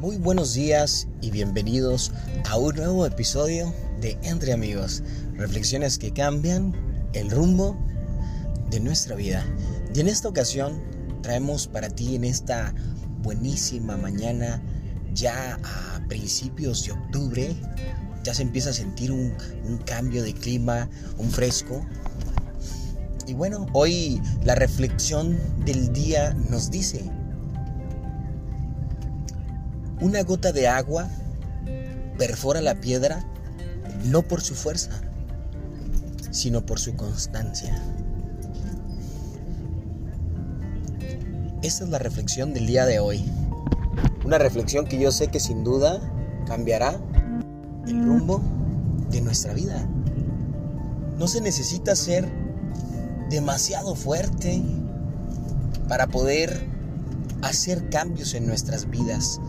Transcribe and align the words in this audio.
Muy 0.00 0.16
buenos 0.16 0.54
días 0.54 1.08
y 1.20 1.32
bienvenidos 1.32 2.12
a 2.48 2.56
un 2.56 2.76
nuevo 2.76 3.04
episodio 3.04 3.74
de 4.00 4.16
Entre 4.22 4.52
Amigos, 4.52 5.02
reflexiones 5.34 5.98
que 5.98 6.12
cambian 6.12 6.72
el 7.14 7.28
rumbo 7.32 7.76
de 8.70 8.78
nuestra 8.78 9.16
vida. 9.16 9.44
Y 9.92 9.98
en 9.98 10.06
esta 10.06 10.28
ocasión 10.28 10.80
traemos 11.20 11.66
para 11.66 11.88
ti 11.88 12.14
en 12.14 12.22
esta 12.22 12.72
buenísima 13.22 13.96
mañana, 13.96 14.62
ya 15.14 15.58
a 15.64 16.00
principios 16.06 16.84
de 16.86 16.92
octubre, 16.92 17.56
ya 18.22 18.34
se 18.34 18.42
empieza 18.42 18.70
a 18.70 18.74
sentir 18.74 19.10
un, 19.10 19.34
un 19.64 19.78
cambio 19.78 20.22
de 20.22 20.32
clima, 20.32 20.88
un 21.16 21.28
fresco. 21.28 21.84
Y 23.26 23.34
bueno, 23.34 23.66
hoy 23.72 24.22
la 24.44 24.54
reflexión 24.54 25.36
del 25.64 25.92
día 25.92 26.34
nos 26.48 26.70
dice, 26.70 27.10
una 30.00 30.22
gota 30.22 30.52
de 30.52 30.68
agua 30.68 31.08
perfora 32.16 32.60
la 32.60 32.74
piedra 32.76 33.24
no 34.04 34.22
por 34.22 34.40
su 34.40 34.54
fuerza, 34.54 34.90
sino 36.30 36.64
por 36.64 36.78
su 36.78 36.94
constancia. 36.94 37.82
Esta 41.62 41.84
es 41.84 41.90
la 41.90 41.98
reflexión 41.98 42.54
del 42.54 42.66
día 42.66 42.86
de 42.86 43.00
hoy. 43.00 43.24
Una 44.24 44.38
reflexión 44.38 44.86
que 44.86 44.98
yo 44.98 45.10
sé 45.10 45.28
que 45.28 45.40
sin 45.40 45.64
duda 45.64 46.00
cambiará 46.46 47.00
el 47.86 48.04
rumbo 48.04 48.40
de 49.10 49.20
nuestra 49.20 49.54
vida. 49.54 49.88
No 51.18 51.26
se 51.26 51.40
necesita 51.40 51.96
ser 51.96 52.28
demasiado 53.30 53.94
fuerte 53.96 54.62
para 55.88 56.06
poder 56.06 56.66
hacer 57.42 57.88
cambios 57.90 58.34
en 58.34 58.46
nuestras 58.46 58.88
vidas 58.88 59.40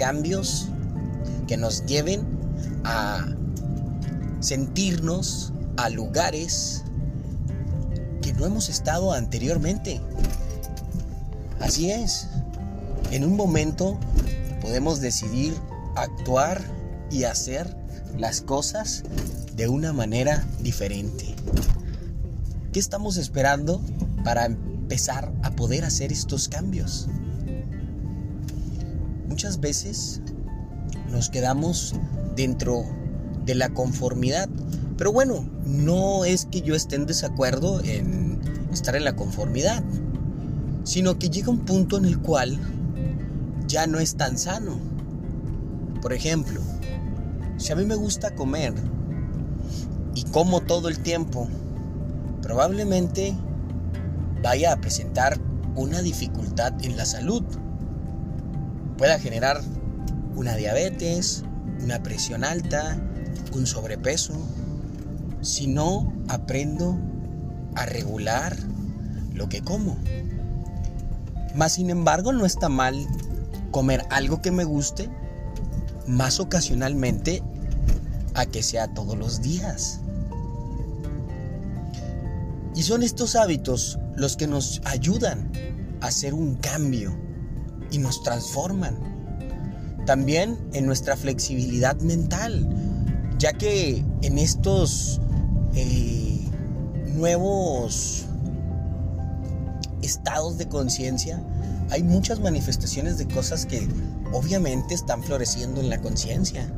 cambios 0.00 0.66
que 1.46 1.58
nos 1.58 1.84
lleven 1.84 2.26
a 2.84 3.26
sentirnos 4.40 5.52
a 5.76 5.90
lugares 5.90 6.84
que 8.22 8.32
no 8.32 8.46
hemos 8.46 8.70
estado 8.70 9.12
anteriormente. 9.12 10.00
Así 11.60 11.90
es, 11.90 12.28
en 13.10 13.24
un 13.24 13.36
momento 13.36 14.00
podemos 14.62 15.02
decidir 15.02 15.54
actuar 15.96 16.62
y 17.10 17.24
hacer 17.24 17.76
las 18.16 18.40
cosas 18.40 19.02
de 19.54 19.68
una 19.68 19.92
manera 19.92 20.46
diferente. 20.60 21.34
¿Qué 22.72 22.80
estamos 22.80 23.18
esperando 23.18 23.82
para 24.24 24.46
empezar 24.46 25.30
a 25.42 25.50
poder 25.50 25.84
hacer 25.84 26.10
estos 26.10 26.48
cambios? 26.48 27.06
Muchas 29.40 29.58
veces 29.58 30.20
nos 31.08 31.30
quedamos 31.30 31.94
dentro 32.36 32.84
de 33.46 33.54
la 33.54 33.70
conformidad. 33.70 34.50
Pero 34.98 35.14
bueno, 35.14 35.48
no 35.64 36.26
es 36.26 36.44
que 36.44 36.60
yo 36.60 36.74
esté 36.74 36.96
en 36.96 37.06
desacuerdo 37.06 37.80
en 37.82 38.38
estar 38.70 38.96
en 38.96 39.04
la 39.04 39.16
conformidad, 39.16 39.82
sino 40.84 41.18
que 41.18 41.30
llega 41.30 41.48
un 41.48 41.60
punto 41.60 41.96
en 41.96 42.04
el 42.04 42.18
cual 42.18 42.58
ya 43.66 43.86
no 43.86 43.98
es 43.98 44.14
tan 44.16 44.36
sano. 44.36 44.78
Por 46.02 46.12
ejemplo, 46.12 46.60
si 47.56 47.72
a 47.72 47.76
mí 47.76 47.86
me 47.86 47.94
gusta 47.94 48.34
comer 48.34 48.74
y 50.14 50.24
como 50.24 50.60
todo 50.60 50.90
el 50.90 50.98
tiempo, 50.98 51.48
probablemente 52.42 53.34
vaya 54.42 54.74
a 54.74 54.80
presentar 54.82 55.40
una 55.76 56.02
dificultad 56.02 56.74
en 56.84 56.98
la 56.98 57.06
salud 57.06 57.42
pueda 59.00 59.18
generar 59.18 59.62
una 60.36 60.56
diabetes, 60.56 61.42
una 61.82 62.02
presión 62.02 62.44
alta, 62.44 63.00
un 63.54 63.66
sobrepeso, 63.66 64.34
si 65.40 65.68
no 65.68 66.12
aprendo 66.28 66.98
a 67.76 67.86
regular 67.86 68.54
lo 69.32 69.48
que 69.48 69.62
como. 69.62 69.96
Más 71.54 71.72
sin 71.72 71.88
embargo, 71.88 72.34
no 72.34 72.44
está 72.44 72.68
mal 72.68 73.06
comer 73.70 74.04
algo 74.10 74.42
que 74.42 74.50
me 74.50 74.64
guste, 74.64 75.08
más 76.06 76.38
ocasionalmente 76.38 77.42
a 78.34 78.44
que 78.44 78.62
sea 78.62 78.92
todos 78.92 79.16
los 79.16 79.40
días. 79.40 80.00
Y 82.76 82.82
son 82.82 83.02
estos 83.02 83.34
hábitos 83.34 83.98
los 84.14 84.36
que 84.36 84.46
nos 84.46 84.82
ayudan 84.84 85.50
a 86.02 86.08
hacer 86.08 86.34
un 86.34 86.56
cambio 86.56 87.29
y 87.90 87.98
nos 87.98 88.22
transforman. 88.22 88.96
También 90.06 90.58
en 90.72 90.86
nuestra 90.86 91.16
flexibilidad 91.16 91.96
mental, 92.00 92.68
ya 93.38 93.52
que 93.52 94.04
en 94.22 94.38
estos 94.38 95.20
eh, 95.74 96.40
nuevos 97.14 98.26
estados 100.02 100.58
de 100.58 100.68
conciencia 100.68 101.42
hay 101.90 102.02
muchas 102.02 102.40
manifestaciones 102.40 103.18
de 103.18 103.26
cosas 103.26 103.66
que 103.66 103.86
obviamente 104.32 104.94
están 104.94 105.22
floreciendo 105.22 105.80
en 105.80 105.90
la 105.90 106.00
conciencia. 106.00 106.72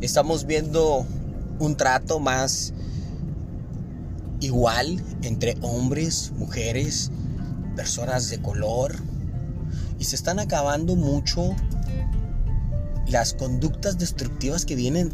Estamos 0.00 0.46
viendo 0.46 1.06
un 1.58 1.76
trato 1.76 2.18
más 2.18 2.72
igual 4.40 5.02
entre 5.22 5.56
hombres, 5.62 6.32
mujeres, 6.36 7.10
personas 7.76 8.28
de 8.30 8.40
color, 8.40 8.96
y 10.02 10.04
se 10.04 10.16
están 10.16 10.40
acabando 10.40 10.96
mucho 10.96 11.54
las 13.06 13.34
conductas 13.34 13.98
destructivas 13.98 14.64
que 14.64 14.74
vienen 14.74 15.12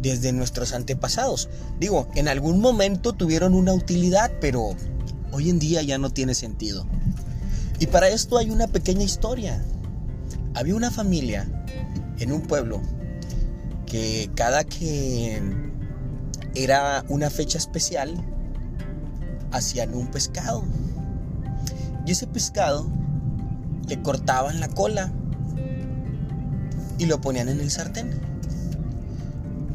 desde 0.00 0.32
nuestros 0.32 0.72
antepasados. 0.72 1.50
Digo, 1.78 2.08
en 2.14 2.28
algún 2.28 2.58
momento 2.58 3.12
tuvieron 3.12 3.52
una 3.52 3.74
utilidad, 3.74 4.32
pero 4.40 4.74
hoy 5.32 5.50
en 5.50 5.58
día 5.58 5.82
ya 5.82 5.98
no 5.98 6.08
tiene 6.08 6.34
sentido. 6.34 6.86
Y 7.78 7.88
para 7.88 8.08
esto 8.08 8.38
hay 8.38 8.48
una 8.48 8.68
pequeña 8.68 9.02
historia. 9.02 9.62
Había 10.54 10.76
una 10.76 10.90
familia 10.90 11.46
en 12.18 12.32
un 12.32 12.40
pueblo 12.40 12.80
que 13.84 14.30
cada 14.34 14.64
que 14.64 15.42
era 16.54 17.04
una 17.10 17.28
fecha 17.28 17.58
especial 17.58 18.14
hacían 19.50 19.92
un 19.92 20.06
pescado. 20.06 20.64
Y 22.06 22.12
ese 22.12 22.26
pescado 22.26 23.01
le 23.88 24.02
cortaban 24.02 24.60
la 24.60 24.68
cola 24.68 25.12
y 26.98 27.06
lo 27.06 27.20
ponían 27.20 27.48
en 27.48 27.60
el 27.60 27.70
sartén. 27.70 28.10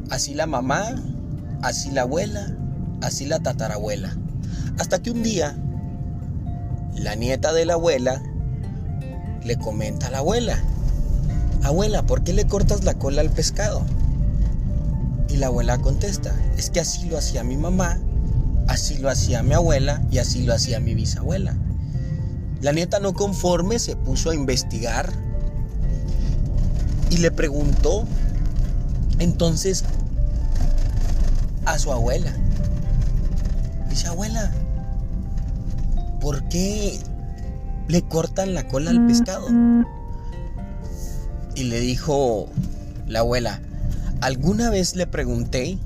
Así 0.09 0.34
la 0.34 0.47
mamá, 0.47 0.95
así 1.62 1.91
la 1.91 2.03
abuela, 2.03 2.56
así 3.01 3.25
la 3.25 3.40
tatarabuela. 3.40 4.16
Hasta 4.79 5.00
que 5.00 5.12
un 5.12 5.23
día 5.23 5.57
la 6.96 7.16
nieta 7.16 7.53
de 7.53 7.66
la 7.66 7.73
abuela 7.73 8.22
le 9.44 9.57
comenta 9.57 10.07
a 10.07 10.12
la 10.12 10.19
abuela, 10.19 10.57
abuela, 11.63 12.06
¿por 12.06 12.23
qué 12.23 12.34
le 12.34 12.47
cortas 12.47 12.84
la 12.84 12.94
cola 12.94 13.22
al 13.22 13.29
pescado? 13.29 13.85
Y 15.29 15.38
la 15.38 15.47
abuela 15.47 15.78
contesta, 15.79 16.34
es 16.57 16.69
que 16.69 16.79
así 16.79 17.09
lo 17.09 17.17
hacía 17.17 17.44
mi 17.44 17.57
mamá, 17.57 18.00
así 18.67 18.97
lo 18.97 19.09
hacía 19.09 19.44
mi 19.44 19.53
abuela 19.53 20.01
y 20.09 20.19
así 20.19 20.44
lo 20.44 20.53
hacía 20.53 20.79
mi 20.79 20.96
bisabuela. 20.96 21.56
La 22.62 22.72
nieta 22.72 23.00
no 23.00 23.13
conforme 23.13 23.79
se 23.79 23.95
puso 23.95 24.31
a 24.31 24.35
investigar 24.35 25.12
y 27.09 27.18
le 27.18 27.31
preguntó 27.31 28.06
entonces 29.19 29.84
a 31.66 31.78
su 31.78 31.91
abuela. 31.91 32.34
Dice, 33.90 34.07
abuela, 34.07 34.51
¿por 36.19 36.44
qué 36.50 37.00
le 37.87 38.02
cortan 38.02 38.53
la 38.53 38.67
cola 38.67 38.91
al 38.91 39.05
pescado? 39.05 39.47
Y 41.55 41.64
le 41.64 41.79
dijo 41.79 42.47
la 43.08 43.20
abuela, 43.20 43.61
alguna 44.22 44.70
vez 44.70 44.96
le 44.96 45.08
pregunté 45.08 45.78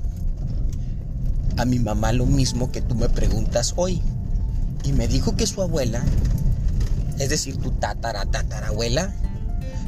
a 1.56 1.64
mi 1.64 1.78
mamá 1.78 2.12
lo 2.12 2.26
mismo 2.26 2.72
que 2.72 2.80
tú 2.80 2.94
me 2.94 3.08
preguntas 3.08 3.74
hoy. 3.76 4.02
Y 4.84 4.92
me 4.92 5.06
dijo 5.06 5.36
que 5.36 5.46
su 5.46 5.62
abuela 5.62 6.02
es 7.18 7.28
decir, 7.28 7.56
tu 7.56 7.70
tatara 7.70 8.24
tatarabuela, 8.26 9.12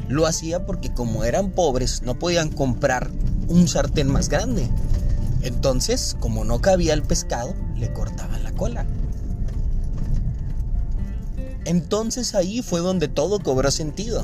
lo 0.07 0.27
hacía 0.27 0.65
porque 0.65 0.93
como 0.93 1.23
eran 1.23 1.51
pobres 1.51 2.03
no 2.03 2.19
podían 2.19 2.49
comprar 2.49 3.09
un 3.47 3.67
sartén 3.67 4.07
más 4.07 4.29
grande. 4.29 4.69
Entonces, 5.41 6.15
como 6.19 6.43
no 6.43 6.61
cabía 6.61 6.93
el 6.93 7.03
pescado, 7.03 7.53
le 7.75 7.91
cortaban 7.93 8.43
la 8.43 8.51
cola. 8.51 8.85
Entonces 11.65 12.35
ahí 12.35 12.61
fue 12.61 12.79
donde 12.79 13.07
todo 13.07 13.39
cobró 13.39 13.71
sentido. 13.71 14.23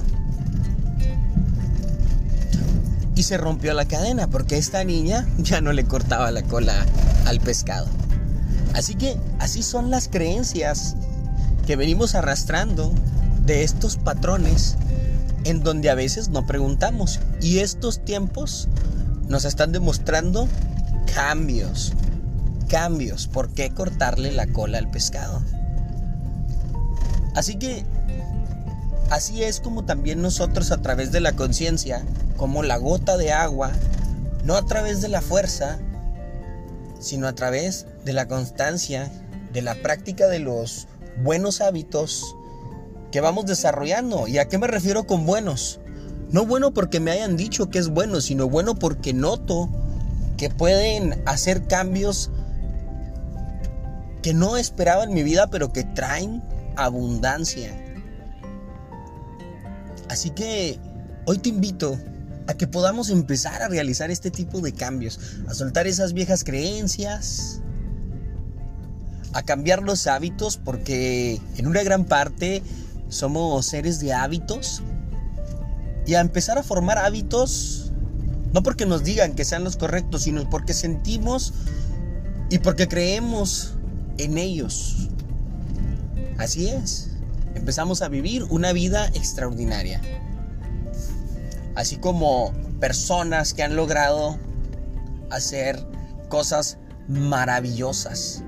Y 3.16 3.24
se 3.24 3.38
rompió 3.38 3.74
la 3.74 3.86
cadena 3.86 4.28
porque 4.28 4.58
esta 4.58 4.84
niña 4.84 5.28
ya 5.38 5.62
no 5.62 5.74
le 5.74 5.86
cortaba 5.86 6.32
la 6.32 6.44
cola 6.44 6.86
al 7.26 7.40
pescado. 7.40 7.88
Así 8.74 8.96
que 8.96 9.18
así 9.40 9.64
son 9.64 9.92
las 9.92 10.08
creencias 10.08 10.96
que 11.66 11.76
venimos 11.76 12.16
arrastrando 12.16 12.92
de 13.46 13.64
estos 13.64 13.98
patrones 13.98 14.78
en 15.44 15.64
donde 15.64 15.90
a 15.90 15.96
veces 15.96 16.30
no 16.30 16.46
preguntamos. 16.46 17.20
Y 17.42 17.60
estos 17.60 18.04
tiempos 18.04 18.68
nos 19.28 19.46
están 19.46 19.72
demostrando 19.72 20.48
cambios, 21.14 21.94
cambios. 22.68 23.28
¿Por 23.28 23.50
qué 23.50 23.72
cortarle 23.72 24.32
la 24.32 24.48
cola 24.48 24.78
al 24.78 24.90
pescado? 24.92 25.42
Así 27.36 27.56
que 27.56 27.86
así 29.10 29.44
es 29.44 29.60
como 29.60 29.86
también 29.86 30.22
nosotros 30.22 30.72
a 30.72 30.82
través 30.82 31.12
de 31.12 31.22
la 31.22 31.34
conciencia, 31.34 32.04
como 32.38 32.64
la 32.64 32.78
gota 32.78 33.18
de 33.18 33.32
agua, 33.32 33.72
no 34.44 34.56
a 34.56 34.66
través 34.66 35.02
de 35.02 35.08
la 35.08 35.22
fuerza, 35.22 35.80
sino 37.00 37.28
a 37.28 37.34
través 37.34 37.86
de 38.06 38.14
la 38.14 38.28
constancia, 38.28 39.10
de 39.54 39.62
la 39.62 39.76
práctica 39.76 40.28
de 40.28 40.40
los 40.40 40.88
buenos 41.18 41.62
hábitos 41.62 42.36
que 43.12 43.22
vamos 43.22 43.46
desarrollando. 43.46 44.28
¿Y 44.28 44.38
a 44.38 44.48
qué 44.48 44.58
me 44.58 44.68
refiero 44.68 45.06
con 45.06 45.26
buenos? 45.26 45.80
No 46.32 46.46
bueno 46.46 46.74
porque 46.74 47.00
me 47.00 47.12
hayan 47.12 47.36
dicho 47.36 47.70
que 47.70 47.80
es 47.80 47.90
bueno, 47.90 48.22
sino 48.22 48.48
bueno 48.48 48.76
porque 48.76 49.14
noto 49.14 49.70
que 50.38 50.50
pueden 50.50 51.22
hacer 51.26 51.68
cambios 51.68 52.32
que 54.22 54.34
no 54.34 54.58
esperaba 54.58 55.04
en 55.04 55.14
mi 55.14 55.24
vida, 55.24 55.48
pero 55.48 55.74
que 55.74 55.84
traen 55.84 56.42
abundancia. 56.76 57.78
Así 60.10 60.30
que 60.30 60.80
hoy 61.26 61.38
te 61.38 61.50
invito 61.50 61.98
a 62.48 62.54
que 62.54 62.68
podamos 62.68 63.10
empezar 63.10 63.62
a 63.62 63.68
realizar 63.68 64.12
este 64.12 64.32
tipo 64.32 64.62
de 64.62 64.74
cambios, 64.74 65.20
a 65.48 65.54
soltar 65.54 65.88
esas 65.88 66.14
viejas 66.14 66.44
creencias, 66.44 67.62
a 69.34 69.44
cambiar 69.44 69.84
los 69.84 70.08
hábitos, 70.08 70.58
porque 70.58 71.40
en 71.58 71.68
una 71.68 71.84
gran 71.84 72.06
parte 72.06 72.64
somos 73.10 73.66
seres 73.66 74.00
de 74.00 74.14
hábitos, 74.14 74.82
y 76.06 76.16
a 76.16 76.22
empezar 76.22 76.58
a 76.58 76.64
formar 76.64 76.98
hábitos, 76.98 77.92
no 78.54 78.64
porque 78.64 78.86
nos 78.86 79.04
digan 79.04 79.34
que 79.34 79.46
sean 79.46 79.64
los 79.64 79.78
correctos, 79.78 80.24
sino 80.24 80.50
porque 80.50 80.74
sentimos 80.74 81.54
y 82.50 82.60
porque 82.60 82.88
creemos 82.88 83.76
en 84.18 84.38
ellos. 84.38 85.10
Así 86.38 86.68
es, 86.68 87.12
empezamos 87.56 88.02
a 88.02 88.10
vivir 88.10 88.44
una 88.50 88.74
vida 88.74 89.08
extraordinaria. 89.14 90.02
Así 91.76 91.98
como 91.98 92.52
personas 92.80 93.54
que 93.54 93.64
han 93.64 93.76
logrado 93.76 94.38
hacer 95.30 95.86
cosas 96.28 96.78
maravillosas, 97.08 98.44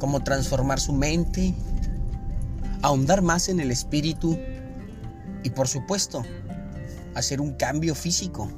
como 0.00 0.24
transformar 0.24 0.80
su 0.80 0.92
mente, 0.92 1.54
ahondar 2.82 3.22
más 3.22 3.48
en 3.48 3.60
el 3.60 3.70
espíritu 3.70 4.36
y 5.44 5.50
por 5.50 5.68
supuesto 5.68 6.24
hacer 7.14 7.40
un 7.40 7.52
cambio 7.52 7.94
físico. 7.94 8.50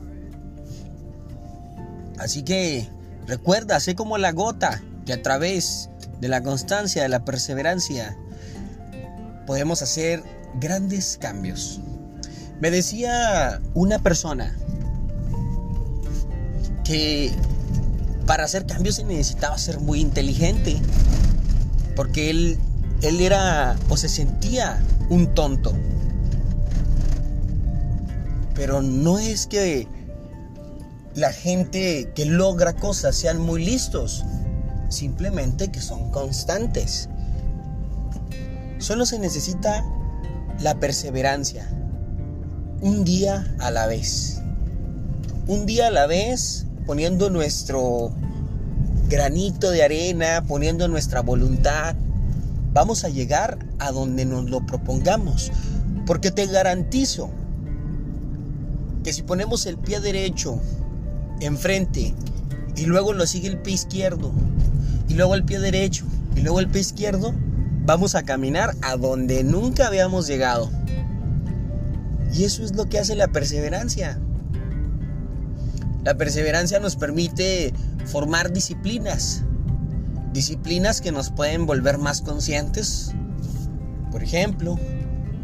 Así 2.19 2.43
que 2.43 2.89
recuerda, 3.27 3.79
sé 3.81 3.95
como 3.95 4.17
la 4.17 4.33
gota 4.33 4.81
que 5.05 5.13
a 5.13 5.21
través 5.21 5.91
de 6.21 6.29
la 6.29 6.43
constancia, 6.43 7.03
de 7.03 7.09
la 7.09 7.25
perseverancia, 7.25 8.17
podemos 9.47 9.83
hacer 9.83 10.23
grandes 10.61 11.19
cambios. 11.21 11.81
Me 12.61 12.71
decía 12.71 13.61
una 13.75 13.99
persona 13.99 14.57
que 16.85 17.33
para 18.27 18.45
hacer 18.45 18.67
cambios 18.67 18.97
se 18.97 19.05
necesitaba 19.05 19.59
ser 19.59 19.81
muy 19.81 20.01
inteligente, 20.01 20.81
porque 21.95 22.31
él, 22.31 22.59
él 23.03 23.21
era 23.21 23.77
o 23.89 23.97
se 23.97 24.09
sentía 24.09 24.83
un 25.09 25.35
tonto. 25.35 25.73
Pero 28.55 28.83
no 28.83 29.19
es 29.19 29.47
que 29.47 29.89
la 31.15 31.33
gente 31.33 32.11
que 32.15 32.25
logra 32.25 32.75
cosas 32.75 33.17
sean 33.17 33.41
muy 33.41 33.65
listos, 33.65 34.25
simplemente 34.89 35.71
que 35.71 35.81
son 35.81 36.11
constantes. 36.11 37.09
Solo 38.79 39.07
se 39.07 39.19
necesita 39.19 39.85
la 40.61 40.75
perseverancia, 40.77 41.69
un 42.81 43.05
día 43.05 43.55
a 43.59 43.71
la 43.71 43.87
vez. 43.87 44.41
Un 45.47 45.67
día 45.67 45.89
a 45.89 45.91
la 45.91 46.07
vez 46.07 46.67
poniendo 46.87 47.31
nuestro 47.31 48.13
granito 49.13 49.71
de 49.71 49.83
arena, 49.83 50.43
poniendo 50.49 50.89
nuestra 50.89 51.21
voluntad, 51.21 51.95
vamos 52.73 53.05
a 53.05 53.11
llegar 53.11 53.59
a 53.79 53.93
donde 53.93 54.25
nos 54.25 54.49
lo 54.49 54.65
propongamos. 54.65 55.53
Porque 56.07 56.31
te 56.31 56.47
garantizo 56.47 57.29
que 59.05 59.13
si 59.13 59.23
ponemos 59.23 59.67
el 59.67 59.77
pie 59.77 60.01
derecho 60.01 60.59
enfrente 61.41 62.15
y 62.75 62.87
luego 62.87 63.13
lo 63.13 63.27
sigue 63.27 63.49
el 63.49 63.59
pie 63.59 63.75
izquierdo 63.75 64.33
y 65.09 65.15
luego 65.15 65.35
el 65.35 65.45
pie 65.45 65.61
derecho 65.61 66.07
y 66.35 66.41
luego 66.41 66.61
el 66.61 66.69
pie 66.69 66.81
izquierdo, 66.81 67.35
vamos 67.85 68.15
a 68.15 68.23
caminar 68.23 68.75
a 68.81 68.97
donde 68.97 69.45
nunca 69.45 69.89
habíamos 69.89 70.27
llegado. 70.27 70.71
Y 72.33 72.45
eso 72.45 72.65
es 72.65 72.75
lo 72.75 72.89
que 72.89 72.99
hace 72.99 73.15
la 73.15 73.29
perseverancia. 73.29 74.19
La 76.05 76.15
perseverancia 76.17 76.81
nos 76.81 76.97
permite 76.97 77.73
formar 78.07 78.53
disciplinas. 78.53 79.43
Disciplinas 80.33 81.01
que 81.01 81.13
nos 81.13 81.31
pueden 81.31 81.67
volver 81.67 81.99
más 81.99 82.23
conscientes. 82.23 83.13
Por 84.11 84.23
ejemplo, 84.23 84.79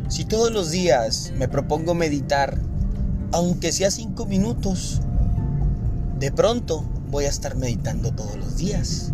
si 0.09 0.25
todos 0.25 0.51
los 0.51 0.71
días 0.71 1.33
me 1.37 1.49
propongo 1.49 1.95
meditar, 1.95 2.59
aunque 3.33 3.73
sea 3.73 3.91
cinco 3.91 4.27
minutos, 4.27 5.01
de 6.19 6.33
pronto 6.33 6.83
voy 7.11 7.27
a 7.27 7.29
estar 7.29 7.57
meditando 7.57 8.13
todos 8.13 8.37
los 8.37 8.57
días 8.57 9.13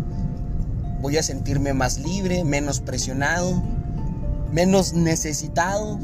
voy 1.05 1.17
a 1.17 1.23
sentirme 1.23 1.71
más 1.75 1.99
libre, 1.99 2.43
menos 2.43 2.79
presionado, 2.79 3.61
menos 4.51 4.93
necesitado 4.93 5.99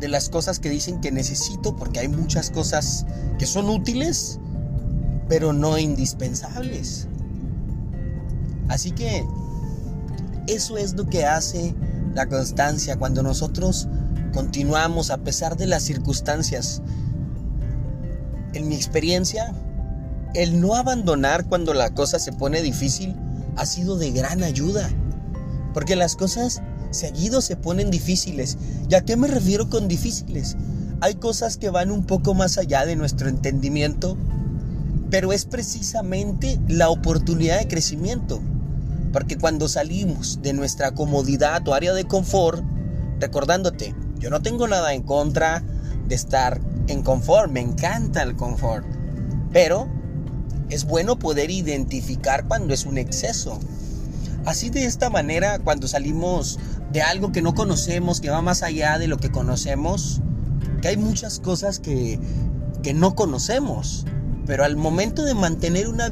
de 0.00 0.08
las 0.08 0.28
cosas 0.28 0.58
que 0.58 0.68
dicen 0.68 1.00
que 1.00 1.10
necesito, 1.10 1.76
porque 1.76 2.00
hay 2.00 2.08
muchas 2.08 2.50
cosas 2.50 3.06
que 3.38 3.46
son 3.46 3.68
útiles, 3.70 4.38
pero 5.28 5.52
no 5.52 5.78
indispensables. 5.78 7.08
Así 8.68 8.90
que 8.90 9.24
eso 10.46 10.76
es 10.76 10.94
lo 10.94 11.06
que 11.06 11.24
hace 11.24 11.74
la 12.14 12.26
constancia 12.26 12.96
cuando 12.96 13.22
nosotros 13.22 13.88
continuamos 14.32 15.10
a 15.10 15.18
pesar 15.18 15.56
de 15.56 15.66
las 15.66 15.82
circunstancias. 15.82 16.82
En 18.52 18.68
mi 18.68 18.74
experiencia, 18.74 19.54
el 20.34 20.60
no 20.60 20.74
abandonar 20.74 21.46
cuando 21.46 21.74
la 21.74 21.90
cosa 21.90 22.18
se 22.18 22.32
pone 22.32 22.62
difícil 22.62 23.16
ha 23.56 23.66
sido 23.66 23.96
de 23.96 24.10
gran 24.10 24.42
ayuda. 24.42 24.90
Porque 25.72 25.96
las 25.96 26.16
cosas 26.16 26.62
seguido 26.96 27.40
se 27.40 27.56
ponen 27.56 27.90
difíciles. 27.90 28.58
¿Y 28.88 28.94
a 28.94 29.04
qué 29.04 29.16
me 29.16 29.28
refiero 29.28 29.70
con 29.70 29.86
difíciles? 29.86 30.56
Hay 31.00 31.14
cosas 31.14 31.56
que 31.56 31.70
van 31.70 31.90
un 31.90 32.04
poco 32.04 32.34
más 32.34 32.58
allá 32.58 32.84
de 32.86 32.96
nuestro 32.96 33.28
entendimiento, 33.28 34.16
pero 35.10 35.32
es 35.32 35.44
precisamente 35.44 36.58
la 36.68 36.88
oportunidad 36.88 37.58
de 37.58 37.68
crecimiento. 37.68 38.40
Porque 39.12 39.38
cuando 39.38 39.68
salimos 39.68 40.40
de 40.42 40.52
nuestra 40.52 40.92
comodidad 40.92 41.66
o 41.68 41.74
área 41.74 41.92
de 41.92 42.04
confort, 42.04 42.64
recordándote, 43.20 43.94
yo 44.18 44.30
no 44.30 44.42
tengo 44.42 44.66
nada 44.66 44.94
en 44.94 45.02
contra 45.02 45.62
de 46.08 46.14
estar 46.14 46.60
en 46.88 47.02
confort, 47.02 47.50
me 47.50 47.60
encanta 47.60 48.22
el 48.22 48.36
confort, 48.36 48.86
pero 49.52 49.88
es 50.68 50.84
bueno 50.84 51.18
poder 51.18 51.50
identificar 51.50 52.46
cuando 52.48 52.74
es 52.74 52.86
un 52.86 52.98
exceso. 52.98 53.58
Así 54.44 54.70
de 54.70 54.84
esta 54.84 55.10
manera, 55.10 55.58
cuando 55.58 55.88
salimos 55.88 56.58
de 56.96 57.02
algo 57.02 57.30
que 57.30 57.42
no 57.42 57.54
conocemos, 57.54 58.22
que 58.22 58.30
va 58.30 58.40
más 58.40 58.62
allá 58.62 58.98
de 58.98 59.06
lo 59.06 59.18
que 59.18 59.30
conocemos, 59.30 60.22
que 60.80 60.88
hay 60.88 60.96
muchas 60.96 61.40
cosas 61.40 61.78
que, 61.78 62.18
que 62.82 62.94
no 62.94 63.14
conocemos, 63.14 64.06
pero 64.46 64.64
al 64.64 64.76
momento 64.76 65.22
de 65.22 65.34
mantener 65.34 65.88
una, 65.88 66.08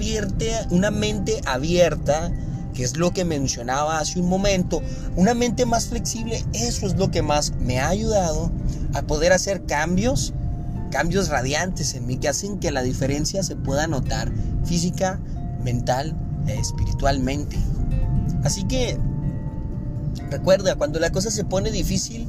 una 0.68 0.90
mente 0.90 1.40
abierta, 1.46 2.30
que 2.74 2.84
es 2.84 2.98
lo 2.98 3.14
que 3.14 3.24
mencionaba 3.24 3.98
hace 3.98 4.20
un 4.20 4.28
momento, 4.28 4.82
una 5.16 5.32
mente 5.32 5.64
más 5.64 5.86
flexible, 5.86 6.44
eso 6.52 6.86
es 6.86 6.96
lo 6.96 7.10
que 7.10 7.22
más 7.22 7.54
me 7.60 7.80
ha 7.80 7.88
ayudado 7.88 8.52
a 8.92 9.00
poder 9.00 9.32
hacer 9.32 9.64
cambios 9.64 10.34
cambios 10.90 11.30
radiantes 11.30 11.94
en 11.94 12.06
mí 12.06 12.18
que 12.18 12.28
hacen 12.28 12.58
que 12.58 12.70
la 12.70 12.82
diferencia 12.82 13.42
se 13.42 13.56
pueda 13.56 13.86
notar 13.86 14.30
física, 14.64 15.18
mental, 15.62 16.14
e 16.46 16.60
espiritualmente. 16.60 17.56
Así 18.44 18.64
que 18.64 18.98
recuerda, 20.30 20.76
cuando 20.76 20.98
la 20.98 21.10
cosa 21.10 21.30
se 21.30 21.44
pone 21.44 21.70
difícil, 21.70 22.26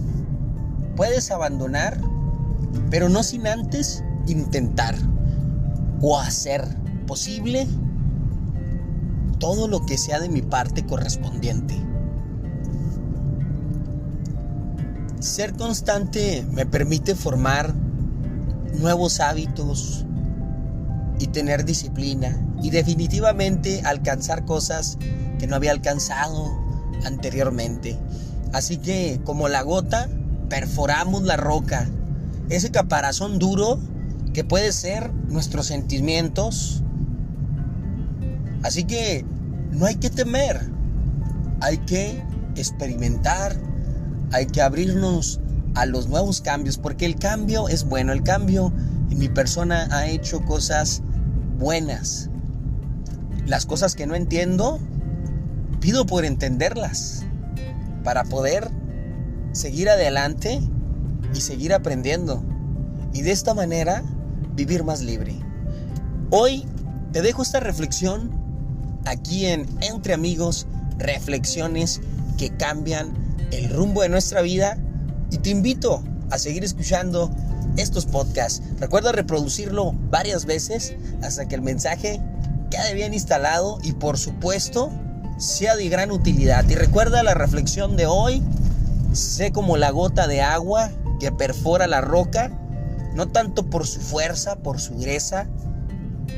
puedes 0.95 1.31
abandonar, 1.31 1.99
pero 2.89 3.09
no 3.09 3.23
sin 3.23 3.47
antes 3.47 4.03
intentar 4.27 4.95
o 6.01 6.19
hacer 6.19 6.65
posible 7.07 7.67
todo 9.39 9.67
lo 9.67 9.85
que 9.85 9.97
sea 9.97 10.19
de 10.19 10.29
mi 10.29 10.41
parte 10.41 10.85
correspondiente. 10.85 11.85
ser 15.25 15.53
constante 15.53 16.45
me 16.51 16.65
permite 16.65 17.15
formar 17.15 17.73
nuevos 18.79 19.19
hábitos 19.19 20.05
y 21.19 21.27
tener 21.27 21.65
disciplina 21.65 22.39
y 22.61 22.69
definitivamente 22.69 23.81
alcanzar 23.83 24.45
cosas 24.45 24.97
que 25.39 25.47
no 25.47 25.55
había 25.55 25.71
alcanzado 25.71 26.64
anteriormente. 27.05 27.97
Así 28.53 28.77
que 28.77 29.19
como 29.23 29.47
la 29.47 29.61
gota, 29.61 30.09
perforamos 30.49 31.23
la 31.23 31.37
roca. 31.37 31.87
Ese 32.49 32.71
caparazón 32.71 33.39
duro 33.39 33.79
que 34.33 34.43
puede 34.43 34.71
ser 34.71 35.11
nuestros 35.29 35.67
sentimientos. 35.67 36.83
Así 38.63 38.83
que 38.83 39.25
no 39.71 39.85
hay 39.85 39.95
que 39.95 40.09
temer, 40.09 40.69
hay 41.61 41.77
que 41.79 42.23
experimentar, 42.55 43.55
hay 44.31 44.45
que 44.47 44.61
abrirnos 44.61 45.39
a 45.75 45.85
los 45.85 46.07
nuevos 46.07 46.41
cambios, 46.41 46.77
porque 46.77 47.05
el 47.05 47.17
cambio 47.17 47.67
es 47.67 47.83
bueno, 47.83 48.13
el 48.13 48.23
cambio 48.23 48.71
en 49.09 49.19
mi 49.19 49.29
persona 49.29 49.87
ha 49.91 50.07
hecho 50.07 50.41
cosas 50.41 51.01
buenas. 51.57 52.29
Las 53.45 53.65
cosas 53.65 53.95
que 53.95 54.07
no 54.07 54.15
entiendo, 54.15 54.79
pido 55.85 56.07
por 56.07 56.25
entenderlas, 56.25 57.21
para 58.03 58.23
poder 58.23 58.71
seguir 59.51 59.87
adelante 59.87 60.59
y 61.31 61.41
seguir 61.41 61.73
aprendiendo. 61.73 62.43
Y 63.13 63.21
de 63.21 63.31
esta 63.31 63.53
manera 63.53 64.03
vivir 64.55 64.83
más 64.83 65.03
libre. 65.03 65.35
Hoy 66.31 66.65
te 67.11 67.21
dejo 67.21 67.43
esta 67.43 67.59
reflexión 67.59 68.31
aquí 69.05 69.45
en 69.45 69.67
Entre 69.81 70.15
Amigos, 70.15 70.65
reflexiones 70.97 72.01
que 72.39 72.49
cambian 72.57 73.13
el 73.51 73.69
rumbo 73.69 74.01
de 74.01 74.09
nuestra 74.09 74.41
vida 74.41 74.79
y 75.29 75.37
te 75.37 75.51
invito 75.51 76.03
a 76.31 76.39
seguir 76.39 76.63
escuchando 76.63 77.29
estos 77.77 78.07
podcasts. 78.07 78.63
Recuerda 78.79 79.11
reproducirlo 79.11 79.93
varias 80.09 80.45
veces 80.45 80.95
hasta 81.21 81.47
que 81.47 81.53
el 81.53 81.61
mensaje 81.61 82.19
quede 82.71 82.95
bien 82.95 83.13
instalado 83.13 83.77
y 83.83 83.91
por 83.91 84.17
supuesto 84.17 84.89
sea 85.37 85.75
de 85.75 85.89
gran 85.89 86.11
utilidad. 86.11 86.67
Y 86.69 86.75
recuerda 86.75 87.23
la 87.23 87.33
reflexión 87.33 87.95
de 87.97 88.05
hoy, 88.05 88.41
sé 89.13 89.51
como 89.51 89.77
la 89.77 89.91
gota 89.91 90.27
de 90.27 90.41
agua 90.41 90.91
que 91.19 91.31
perfora 91.31 91.87
la 91.87 92.01
roca, 92.01 92.51
no 93.13 93.27
tanto 93.27 93.69
por 93.69 93.87
su 93.87 93.99
fuerza, 93.99 94.57
por 94.57 94.79
su 94.79 94.95
dureza, 94.95 95.47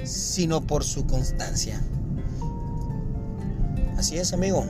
sino 0.04 0.62
por 0.62 0.84
su 0.84 1.06
constancia. 1.06 1.82
Así 3.98 4.18
es, 4.18 4.34
amigo. 4.34 4.66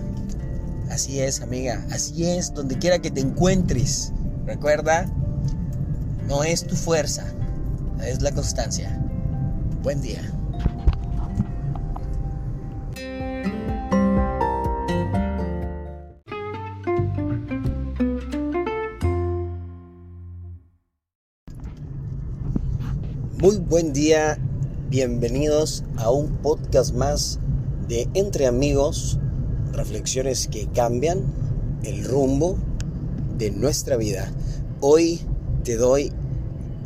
Así 0.90 1.20
es, 1.20 1.42
amiga. 1.42 1.86
Así 1.92 2.26
es, 2.26 2.54
donde 2.54 2.78
quiera 2.78 3.00
que 3.00 3.12
te 3.12 3.20
encuentres. 3.20 4.14
Recuerda, 4.46 5.06
no 6.28 6.44
es 6.44 6.66
tu 6.66 6.76
fuerza, 6.76 7.26
es 8.06 8.22
la 8.22 8.32
constancia. 8.32 8.98
Buen 9.84 10.02
día. 10.02 10.22
Muy 23.39 23.58
buen 23.58 23.94
día, 23.94 24.39
bienvenidos 24.89 25.84
a 25.98 26.10
un 26.10 26.38
podcast 26.38 26.96
más 26.96 27.38
de 27.88 28.10
Entre 28.15 28.48
Amigos, 28.48 29.20
reflexiones 29.74 30.48
que 30.48 30.65
cambian 30.65 31.22
el 31.84 32.03
rumbo 32.03 32.58
de 33.38 33.51
nuestra 33.51 33.96
vida. 33.96 34.32
Hoy 34.82 35.20
te 35.63 35.75
doy 35.75 36.12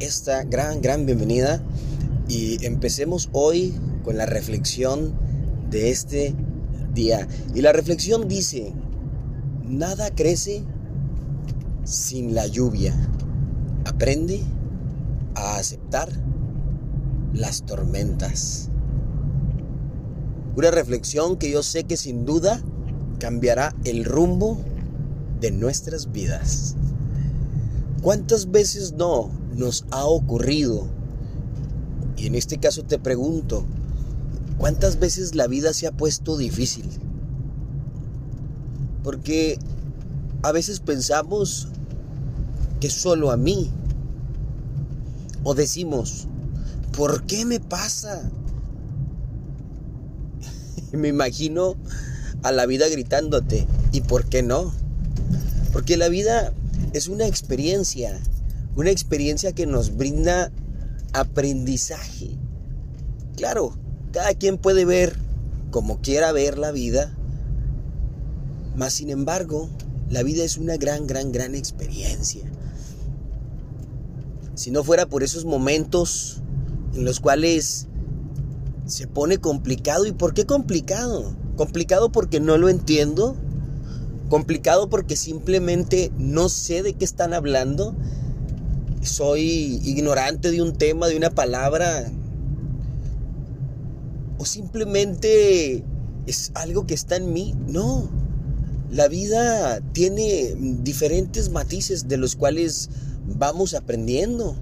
esta 0.02 0.44
gran, 0.44 0.82
gran 0.82 1.06
bienvenida 1.06 1.64
y 2.28 2.66
empecemos 2.66 3.30
hoy 3.32 3.74
con 4.04 4.18
la 4.18 4.26
reflexión 4.26 5.14
de 5.70 5.90
este 5.90 6.36
día. 6.94 7.30
Y 7.56 7.62
la 7.62 7.72
reflexión 7.72 8.28
dice, 8.28 8.74
nada 9.64 10.14
crece 10.14 10.66
sin 11.86 12.36
la 12.36 12.46
lluvia. 12.46 12.94
Aprende 13.86 14.42
a 15.34 15.56
aceptar 15.56 16.10
las 17.34 17.64
tormentas. 17.64 18.70
Una 20.56 20.72
reflexión 20.72 21.38
que 21.38 21.52
yo 21.52 21.64
sé 21.64 21.86
que 21.86 21.98
sin 21.98 22.26
duda 22.26 22.62
cambiará 23.20 23.76
el 23.84 24.04
rumbo 24.04 24.58
de 25.40 25.52
nuestras 25.52 26.12
vidas. 26.12 26.76
¿Cuántas 28.02 28.52
veces 28.52 28.94
no 28.94 29.30
nos 29.56 29.86
ha 29.92 30.06
ocurrido? 30.06 30.88
Y 32.18 32.28
en 32.28 32.36
este 32.36 32.58
caso 32.58 32.84
te 32.84 33.00
pregunto, 33.00 33.64
¿cuántas 34.58 35.00
veces 35.00 35.36
la 35.36 35.48
vida 35.48 35.74
se 35.74 35.88
ha 35.88 35.92
puesto 35.92 36.38
difícil? 36.38 36.86
Porque 39.04 39.58
a 40.44 40.52
veces 40.52 40.80
pensamos 40.80 41.70
que 42.80 42.90
solo 42.90 43.32
a 43.32 43.38
mí. 43.38 43.72
O 45.44 45.56
decimos, 45.56 46.28
¿por 46.96 47.24
qué 47.26 47.46
me 47.46 47.60
pasa? 47.60 48.30
me 50.92 51.08
imagino 51.08 51.76
a 52.44 52.52
la 52.52 52.66
vida 52.66 52.88
gritándote, 52.90 53.68
¿y 53.92 54.02
por 54.02 54.26
qué 54.26 54.44
no? 54.44 54.72
Porque 55.74 55.98
la 55.98 56.10
vida 56.10 56.54
es 56.94 57.08
una 57.08 57.28
experiencia, 57.28 58.20
una 58.76 58.90
experiencia 58.90 59.54
que 59.54 59.68
nos 59.68 59.96
brinda 59.96 60.52
aprendizaje. 61.14 62.38
Claro, 63.36 63.78
cada 64.12 64.34
quien 64.34 64.58
puede 64.58 64.86
ver 64.86 65.16
como 65.72 66.02
quiera 66.02 66.32
ver 66.32 66.58
la 66.58 66.72
vida, 66.72 67.16
mas 68.76 68.94
sin 68.94 69.10
embargo, 69.10 69.70
la 70.10 70.24
vida 70.24 70.44
es 70.44 70.58
una 70.58 70.78
gran, 70.78 71.08
gran, 71.08 71.32
gran 71.32 71.56
experiencia. 71.56 72.44
Si 74.56 74.72
no 74.72 74.84
fuera 74.84 75.06
por 75.06 75.24
esos 75.24 75.46
momentos 75.46 76.41
en 76.94 77.06
los 77.06 77.20
cuales 77.20 77.88
se 78.86 79.08
pone 79.08 79.38
complicado. 79.38 80.06
¿Y 80.06 80.12
por 80.12 80.34
qué 80.34 80.46
complicado? 80.46 81.36
Complicado 81.56 82.12
porque 82.12 82.40
no 82.40 82.58
lo 82.58 82.70
entiendo. 82.70 83.36
Complicado 84.30 84.90
porque 84.90 85.16
simplemente 85.16 86.12
no 86.18 86.50
sé 86.50 86.84
de 86.84 86.94
qué 86.94 87.06
están 87.06 87.34
hablando. 87.34 87.96
Soy 89.02 89.82
ignorante 89.84 90.52
de 90.52 90.62
un 90.62 90.74
tema, 90.74 91.08
de 91.08 91.18
una 91.18 91.32
palabra. 91.32 92.12
O 94.38 94.46
simplemente 94.46 95.84
es 96.28 96.52
algo 96.56 96.86
que 96.86 96.94
está 96.94 97.16
en 97.16 97.34
mí. 97.34 97.56
No. 97.68 98.10
La 98.90 99.08
vida 99.08 99.80
tiene 99.94 100.56
diferentes 100.58 101.50
matices 101.50 102.08
de 102.10 102.18
los 102.18 102.36
cuales 102.36 102.90
vamos 103.26 103.74
aprendiendo 103.74 104.56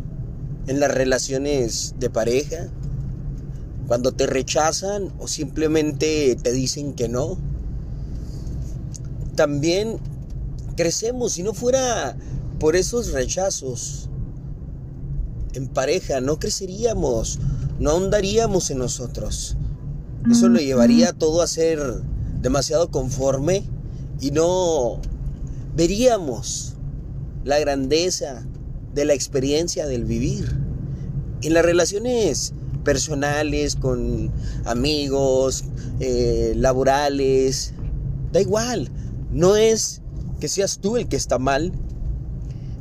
en 0.70 0.80
las 0.80 0.94
relaciones 0.94 1.96
de 1.98 2.12
pareja, 2.12 2.68
cuando 3.88 4.12
te 4.12 4.28
rechazan 4.28 5.12
o 5.18 5.28
simplemente 5.28 6.38
te 6.40 6.52
dicen 6.52 6.94
que 6.94 7.10
no. 7.10 7.40
También 9.34 9.98
crecemos, 10.76 11.34
si 11.34 11.42
no 11.42 11.56
fuera 11.56 12.16
por 12.60 12.76
esos 12.76 13.14
rechazos 13.14 14.10
en 15.54 15.68
pareja, 15.70 16.22
no 16.22 16.38
creceríamos, 16.38 17.40
no 17.80 17.90
ahondaríamos 17.90 18.70
en 18.70 18.78
nosotros. 18.78 19.58
Eso 20.30 20.50
lo 20.50 20.60
llevaría 20.60 21.14
todo 21.14 21.42
a 21.42 21.48
ser 21.48 21.80
demasiado 22.44 22.92
conforme 22.92 23.64
y 24.22 24.30
no 24.30 25.02
veríamos 25.76 26.76
la 27.44 27.58
grandeza 27.58 28.46
de 28.93 29.05
la 29.05 29.13
experiencia 29.13 29.88
del 29.88 30.05
vivir. 30.05 30.58
En 31.41 31.53
las 31.53 31.63
relaciones 31.63 32.53
personales, 32.84 33.75
con 33.75 34.31
amigos, 34.65 35.65
eh, 36.00 36.53
laborales. 36.55 37.74
Da 38.31 38.41
igual, 38.41 38.89
no 39.31 39.55
es 39.55 40.01
que 40.39 40.48
seas 40.48 40.79
tú 40.79 40.98
el 40.98 41.08
que 41.08 41.15
está 41.15 41.39
mal. 41.39 41.72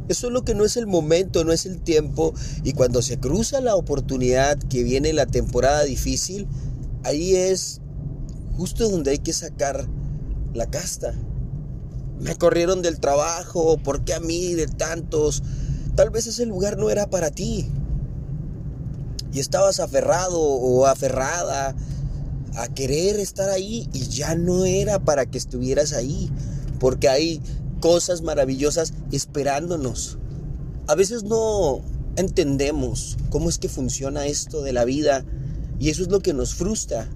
Es 0.08 0.16
solo 0.16 0.42
que 0.42 0.54
no 0.54 0.64
es 0.64 0.76
el 0.76 0.86
momento, 0.86 1.44
no 1.44 1.52
es 1.52 1.66
el 1.66 1.80
tiempo. 1.80 2.32
Y 2.64 2.72
cuando 2.72 3.02
se 3.02 3.18
cruza 3.18 3.60
la 3.60 3.76
oportunidad 3.76 4.58
que 4.58 4.82
viene 4.82 5.12
la 5.12 5.26
temporada 5.26 5.84
difícil, 5.84 6.46
ahí 7.04 7.36
es 7.36 7.80
justo 8.56 8.88
donde 8.88 9.10
hay 9.10 9.18
que 9.18 9.32
sacar 9.32 9.86
la 10.54 10.70
casta. 10.70 11.14
Me 12.20 12.34
corrieron 12.36 12.82
del 12.82 12.98
trabajo, 12.98 13.76
¿por 13.78 14.04
qué 14.04 14.14
a 14.14 14.20
mí 14.20 14.54
de 14.54 14.66
tantos? 14.66 15.42
Tal 15.98 16.10
vez 16.10 16.28
ese 16.28 16.46
lugar 16.46 16.78
no 16.78 16.90
era 16.90 17.10
para 17.10 17.32
ti 17.32 17.66
y 19.32 19.40
estabas 19.40 19.80
aferrado 19.80 20.40
o 20.40 20.86
aferrada 20.86 21.74
a 22.54 22.68
querer 22.68 23.18
estar 23.18 23.50
ahí 23.50 23.88
y 23.92 24.06
ya 24.06 24.36
no 24.36 24.64
era 24.64 25.00
para 25.00 25.26
que 25.26 25.38
estuvieras 25.38 25.92
ahí, 25.92 26.30
porque 26.78 27.08
hay 27.08 27.42
cosas 27.80 28.22
maravillosas 28.22 28.94
esperándonos. 29.10 30.18
A 30.86 30.94
veces 30.94 31.24
no 31.24 31.80
entendemos 32.14 33.16
cómo 33.28 33.48
es 33.48 33.58
que 33.58 33.68
funciona 33.68 34.26
esto 34.26 34.62
de 34.62 34.72
la 34.72 34.84
vida 34.84 35.24
y 35.80 35.90
eso 35.90 36.02
es 36.02 36.10
lo 36.10 36.20
que 36.20 36.32
nos 36.32 36.54
frustra. 36.54 37.08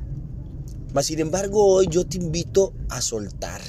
Mas 0.93 1.07
sin 1.07 1.21
embargo 1.21 1.67
hoy 1.67 1.87
yo 1.89 2.05
te 2.05 2.17
invito 2.17 2.75
a 2.89 3.01
soltar. 3.01 3.61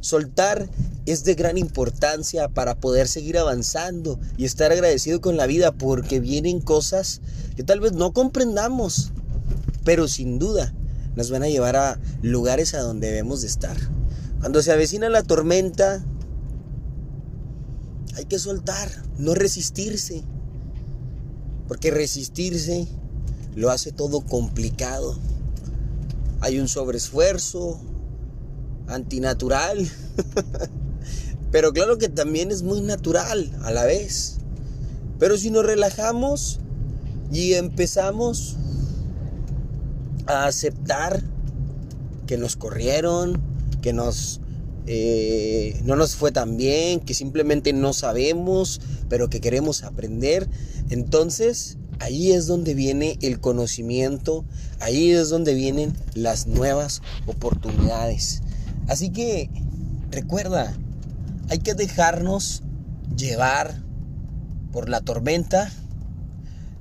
Soltar 0.00 0.66
es 1.10 1.24
de 1.24 1.34
gran 1.34 1.58
importancia 1.58 2.48
para 2.48 2.76
poder 2.76 3.08
seguir 3.08 3.38
avanzando 3.38 4.18
y 4.36 4.44
estar 4.44 4.70
agradecido 4.70 5.20
con 5.20 5.36
la 5.36 5.46
vida 5.46 5.72
porque 5.72 6.20
vienen 6.20 6.60
cosas 6.60 7.20
que 7.56 7.64
tal 7.64 7.80
vez 7.80 7.92
no 7.92 8.12
comprendamos, 8.12 9.12
pero 9.84 10.08
sin 10.08 10.38
duda 10.38 10.72
nos 11.16 11.30
van 11.30 11.42
a 11.42 11.48
llevar 11.48 11.76
a 11.76 12.00
lugares 12.22 12.74
a 12.74 12.80
donde 12.80 13.08
debemos 13.08 13.40
de 13.40 13.48
estar. 13.48 13.76
Cuando 14.40 14.62
se 14.62 14.72
avecina 14.72 15.08
la 15.08 15.22
tormenta, 15.22 16.04
hay 18.16 18.24
que 18.26 18.38
soltar, 18.38 18.88
no 19.18 19.34
resistirse. 19.34 20.22
Porque 21.68 21.90
resistirse 21.90 22.86
lo 23.54 23.70
hace 23.70 23.92
todo 23.92 24.20
complicado. 24.20 25.18
Hay 26.40 26.58
un 26.58 26.68
sobreesfuerzo 26.68 27.80
antinatural. 28.86 29.88
Pero 31.50 31.72
claro 31.72 31.98
que 31.98 32.08
también 32.08 32.50
es 32.50 32.62
muy 32.62 32.80
natural 32.80 33.50
a 33.62 33.70
la 33.72 33.84
vez. 33.84 34.38
Pero 35.18 35.36
si 35.36 35.50
nos 35.50 35.66
relajamos 35.66 36.60
y 37.32 37.54
empezamos 37.54 38.56
a 40.26 40.46
aceptar 40.46 41.22
que 42.26 42.38
nos 42.38 42.56
corrieron, 42.56 43.40
que 43.82 43.92
nos 43.92 44.40
eh, 44.86 45.80
no 45.84 45.94
nos 45.94 46.16
fue 46.16 46.32
tan 46.32 46.56
bien, 46.56 47.00
que 47.00 47.14
simplemente 47.14 47.72
no 47.72 47.92
sabemos, 47.92 48.80
pero 49.08 49.28
que 49.28 49.40
queremos 49.40 49.84
aprender, 49.84 50.48
entonces 50.88 51.76
ahí 52.00 52.32
es 52.32 52.46
donde 52.46 52.74
viene 52.74 53.18
el 53.20 53.40
conocimiento, 53.40 54.44
ahí 54.80 55.10
es 55.10 55.28
donde 55.28 55.54
vienen 55.54 55.92
las 56.14 56.46
nuevas 56.46 57.02
oportunidades. 57.26 58.42
Así 58.88 59.10
que 59.10 59.50
recuerda, 60.10 60.76
hay 61.50 61.58
que 61.58 61.74
dejarnos 61.74 62.62
llevar 63.16 63.82
por 64.70 64.88
la 64.88 65.00
tormenta 65.00 65.68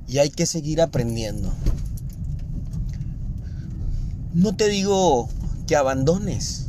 y 0.07 0.19
hay 0.19 0.29
que 0.29 0.45
seguir 0.45 0.79
aprendiendo. 0.79 1.51
No 4.31 4.55
te 4.55 4.69
digo 4.69 5.27
que 5.65 5.75
abandones, 5.75 6.67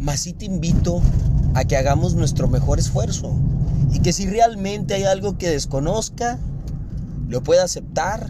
mas 0.00 0.20
sí 0.20 0.32
te 0.32 0.44
invito 0.44 1.00
a 1.54 1.64
que 1.64 1.76
hagamos 1.76 2.14
nuestro 2.16 2.48
mejor 2.48 2.80
esfuerzo 2.80 3.32
y 3.92 4.00
que 4.00 4.12
si 4.12 4.26
realmente 4.26 4.94
hay 4.94 5.04
algo 5.04 5.38
que 5.38 5.50
desconozca, 5.50 6.40
lo 7.28 7.44
pueda 7.44 7.62
aceptar 7.62 8.28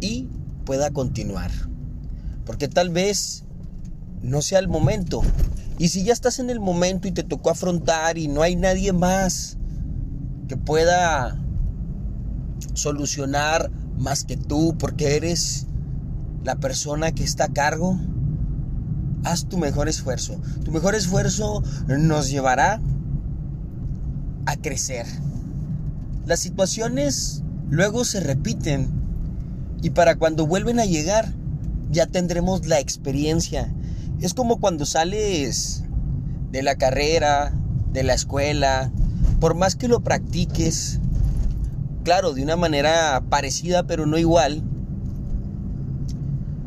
y 0.00 0.28
pueda 0.64 0.92
continuar. 0.92 1.50
Porque 2.46 2.68
tal 2.68 2.90
vez 2.90 3.44
no 4.22 4.42
sea 4.42 4.58
el 4.58 4.68
momento. 4.68 5.22
Y 5.78 5.88
si 5.88 6.04
ya 6.04 6.12
estás 6.12 6.38
en 6.38 6.50
el 6.50 6.60
momento 6.60 7.08
y 7.08 7.12
te 7.12 7.22
tocó 7.22 7.50
afrontar 7.50 8.18
y 8.18 8.28
no 8.28 8.42
hay 8.42 8.56
nadie 8.56 8.92
más 8.92 9.56
que 10.48 10.56
pueda 10.56 11.38
solucionar 12.74 13.70
más 13.96 14.24
que 14.24 14.36
tú 14.36 14.76
porque 14.78 15.16
eres 15.16 15.66
la 16.44 16.56
persona 16.56 17.12
que 17.12 17.24
está 17.24 17.44
a 17.44 17.52
cargo, 17.52 17.98
haz 19.24 19.46
tu 19.48 19.58
mejor 19.58 19.88
esfuerzo. 19.88 20.40
Tu 20.64 20.70
mejor 20.70 20.94
esfuerzo 20.94 21.62
nos 21.86 22.30
llevará 22.30 22.80
a 24.46 24.56
crecer. 24.56 25.06
Las 26.26 26.40
situaciones 26.40 27.42
luego 27.68 28.04
se 28.04 28.20
repiten 28.20 28.88
y 29.82 29.90
para 29.90 30.16
cuando 30.16 30.46
vuelven 30.46 30.80
a 30.80 30.84
llegar 30.84 31.32
ya 31.90 32.06
tendremos 32.06 32.66
la 32.66 32.80
experiencia. 32.80 33.72
Es 34.20 34.34
como 34.34 34.60
cuando 34.60 34.84
sales 34.84 35.84
de 36.52 36.62
la 36.62 36.76
carrera, 36.76 37.54
de 37.92 38.02
la 38.02 38.12
escuela, 38.12 38.92
por 39.40 39.54
más 39.54 39.76
que 39.76 39.88
lo 39.88 40.00
practiques, 40.00 41.00
claro, 42.04 42.34
de 42.34 42.42
una 42.42 42.56
manera 42.56 43.22
parecida 43.30 43.84
pero 43.84 44.04
no 44.04 44.18
igual, 44.18 44.62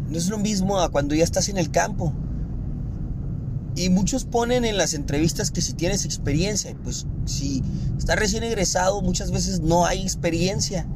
no 0.10 0.18
es 0.18 0.30
lo 0.30 0.40
mismo 0.40 0.80
a 0.80 0.90
cuando 0.90 1.14
ya 1.14 1.24
estás 1.24 1.50
en 1.50 1.58
el 1.58 1.70
campo. 1.70 2.14
Y 3.76 3.90
muchos 3.90 4.26
ponen 4.26 4.66
en 4.66 4.78
las 4.78 4.94
entrevistas 4.94 5.50
que 5.50 5.62
si 5.62 5.74
tienes 5.74 6.06
experiencia, 6.06 6.76
pues 6.84 7.08
si 7.26 7.64
estás 7.98 8.18
recién 8.18 8.44
egresado 8.44 9.02
muchas 9.02 9.32
veces 9.32 9.60
no 9.62 9.86
hay 9.86 10.02
experiencia. 10.02 10.88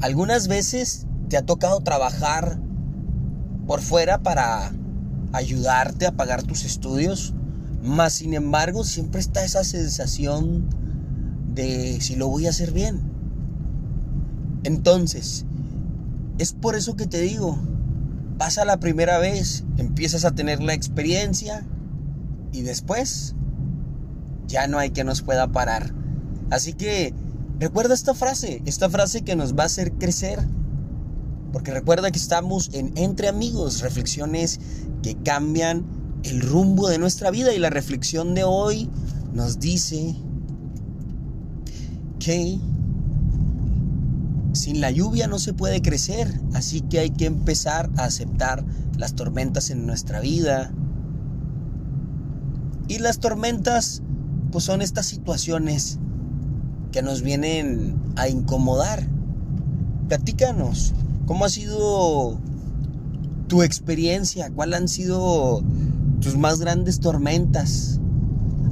Algunas 0.00 0.48
veces 0.48 1.06
te 1.28 1.36
ha 1.36 1.42
tocado 1.42 1.80
trabajar 1.80 2.60
por 3.66 3.80
fuera 3.80 4.22
para 4.22 4.72
ayudarte 5.32 6.06
a 6.06 6.12
pagar 6.12 6.42
tus 6.42 6.64
estudios, 6.64 7.34
más 7.82 8.14
sin 8.14 8.34
embargo 8.34 8.84
siempre 8.84 9.20
está 9.20 9.44
esa 9.44 9.64
sensación 9.64 10.66
de 11.54 12.00
si 12.00 12.16
lo 12.16 12.28
voy 12.28 12.46
a 12.46 12.50
hacer 12.50 12.72
bien. 12.72 13.00
Entonces, 14.64 15.46
es 16.38 16.52
por 16.52 16.76
eso 16.76 16.96
que 16.96 17.06
te 17.06 17.20
digo, 17.20 17.58
pasa 18.38 18.64
la 18.64 18.78
primera 18.78 19.18
vez, 19.18 19.64
empiezas 19.78 20.24
a 20.24 20.32
tener 20.32 20.62
la 20.62 20.74
experiencia, 20.74 21.64
y 22.52 22.62
después 22.62 23.34
ya 24.46 24.66
no 24.66 24.78
hay 24.78 24.90
que 24.90 25.04
nos 25.04 25.22
pueda 25.22 25.48
parar. 25.48 25.92
Así 26.50 26.72
que 26.72 27.14
recuerda 27.58 27.94
esta 27.94 28.14
frase, 28.14 28.62
esta 28.66 28.90
frase 28.90 29.22
que 29.22 29.36
nos 29.36 29.54
va 29.54 29.64
a 29.64 29.66
hacer 29.66 29.92
crecer. 29.92 30.40
Porque 31.52 31.72
recuerda 31.72 32.10
que 32.10 32.18
estamos 32.18 32.70
en 32.72 32.92
Entre 32.96 33.28
Amigos, 33.28 33.80
reflexiones 33.80 34.60
que 35.02 35.16
cambian 35.16 35.84
el 36.22 36.40
rumbo 36.40 36.88
de 36.88 36.98
nuestra 36.98 37.30
vida. 37.30 37.52
Y 37.54 37.58
la 37.58 37.70
reflexión 37.70 38.34
de 38.34 38.44
hoy 38.44 38.88
nos 39.32 39.58
dice 39.58 40.14
que 42.18 42.58
sin 44.52 44.80
la 44.80 44.90
lluvia 44.90 45.26
no 45.26 45.38
se 45.38 45.54
puede 45.54 45.82
crecer. 45.82 46.40
Así 46.54 46.80
que 46.82 47.00
hay 47.00 47.10
que 47.10 47.26
empezar 47.26 47.90
a 47.96 48.04
aceptar 48.04 48.64
las 48.96 49.14
tormentas 49.14 49.70
en 49.70 49.86
nuestra 49.86 50.20
vida, 50.20 50.72
y 52.90 52.98
las 52.98 53.20
tormentas, 53.20 54.02
pues 54.50 54.64
son 54.64 54.82
estas 54.82 55.06
situaciones 55.06 56.00
que 56.90 57.02
nos 57.02 57.22
vienen 57.22 57.94
a 58.16 58.28
incomodar. 58.28 59.06
Platícanos, 60.08 60.92
¿cómo 61.30 61.44
ha 61.44 61.48
sido 61.48 62.40
tu 63.46 63.62
experiencia? 63.62 64.50
¿Cuáles 64.50 64.80
han 64.80 64.88
sido 64.88 65.62
tus 66.20 66.36
más 66.36 66.58
grandes 66.58 66.98
tormentas? 66.98 68.00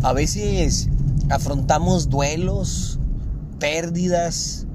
A 0.03 0.13
veces 0.13 0.89
afrontamos 1.31 2.09
duelos, 2.09 2.99
pérdidas, 3.61 4.67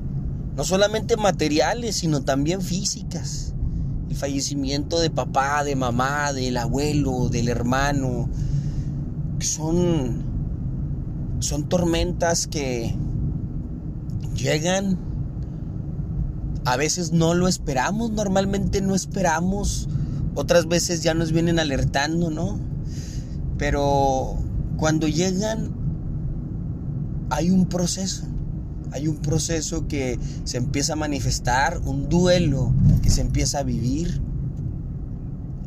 no 0.56 0.64
solamente 0.64 1.18
materiales, 1.18 1.98
sino 1.98 2.22
también 2.22 2.62
físicas. 2.62 3.54
El 4.10 4.16
fallecimiento 4.16 5.02
de 5.02 5.10
papá, 5.10 5.66
de 5.66 5.76
mamá, 5.76 6.32
del 6.32 6.56
abuelo, 6.56 7.28
del 7.28 7.50
hermano, 7.50 8.30
son, 9.40 10.24
son 11.40 11.68
tormentas 11.68 12.48
que 12.48 12.96
llegan, 14.36 14.98
a 16.66 16.78
veces 16.78 17.12
no 17.12 17.34
lo 17.34 17.48
esperamos, 17.48 18.12
normalmente 18.12 18.82
no 18.82 18.96
esperamos, 18.96 19.90
otras 20.36 20.68
veces 20.68 21.04
ya 21.04 21.14
nos 21.14 21.32
vienen 21.32 21.60
alertando, 21.60 22.30
¿no? 22.30 22.60
Pero 23.58 24.36
cuando 24.78 25.08
llegan 25.08 25.72
hay 27.30 27.50
un 27.50 27.66
proceso, 27.66 28.24
hay 28.92 29.08
un 29.08 29.18
proceso 29.18 29.88
que 29.88 30.20
se 30.44 30.58
empieza 30.58 30.94
a 30.94 30.96
manifestar, 30.96 31.80
un 31.86 32.10
duelo 32.10 32.74
que 33.02 33.10
se 33.10 33.22
empieza 33.22 33.60
a 33.60 33.64
vivir 33.64 34.22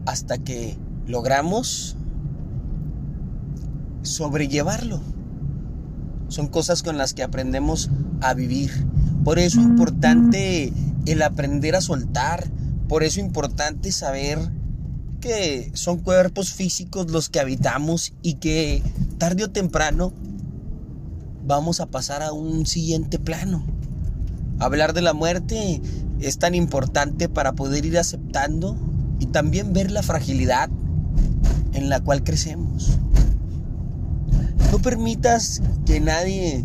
hasta 0.06 0.38
que 0.38 0.76
logramos 1.06 1.96
sobrellevarlo. 4.02 5.00
Son 6.28 6.48
cosas 6.48 6.82
con 6.82 6.98
las 6.98 7.14
que 7.14 7.22
aprendemos 7.22 7.90
a 8.20 8.34
vivir. 8.34 8.70
Por 9.24 9.38
eso 9.38 9.60
es 9.60 9.66
importante 9.66 10.72
el 11.06 11.22
aprender 11.22 11.74
a 11.76 11.80
soltar. 11.80 12.50
Por 12.88 13.02
eso 13.02 13.20
es 13.20 13.26
importante 13.26 13.90
saber 13.92 14.38
que 15.20 15.70
son 15.74 15.98
cuerpos 15.98 16.52
físicos 16.52 17.10
los 17.10 17.28
que 17.28 17.40
habitamos 17.40 18.12
y 18.22 18.34
que 18.34 18.82
tarde 19.18 19.44
o 19.44 19.50
temprano 19.50 20.12
vamos 21.46 21.80
a 21.80 21.86
pasar 21.86 22.22
a 22.22 22.32
un 22.32 22.66
siguiente 22.66 23.18
plano. 23.18 23.64
Hablar 24.58 24.92
de 24.92 25.02
la 25.02 25.14
muerte 25.14 25.80
es 26.20 26.38
tan 26.38 26.54
importante 26.54 27.28
para 27.28 27.52
poder 27.52 27.84
ir 27.84 27.98
aceptando 27.98 28.76
y 29.18 29.26
también 29.26 29.72
ver 29.72 29.90
la 29.90 30.02
fragilidad 30.02 30.68
en 31.72 31.88
la 31.88 32.00
cual 32.00 32.22
crecemos. 32.22 32.98
permitas 34.82 35.62
que 35.86 36.00
nadie 36.00 36.62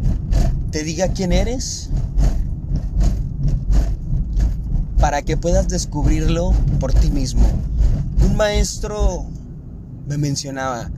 te 0.71 0.83
diga 0.83 1.07
quién 1.09 1.31
eres 1.31 1.89
para 5.01 5.23
que 5.23 5.35
puedas 5.35 5.67
descubrirlo 5.67 6.53
por 6.79 6.93
ti 6.93 7.09
mismo. 7.09 7.43
Un 8.23 8.37
maestro 8.37 9.25
me 10.07 10.19
mencionaba, 10.19 10.91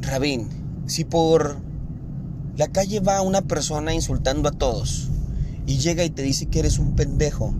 Rabín, 0.00 0.48
si 0.86 1.04
por 1.04 1.58
la 2.56 2.68
calle 2.68 3.00
va 3.00 3.20
una 3.20 3.42
persona 3.42 3.92
insultando 3.92 4.48
a 4.48 4.52
todos 4.52 5.10
y 5.66 5.76
llega 5.76 6.04
y 6.04 6.10
te 6.10 6.22
dice 6.22 6.46
que 6.46 6.60
eres 6.60 6.78
un 6.78 6.96
pendejo 6.96 7.54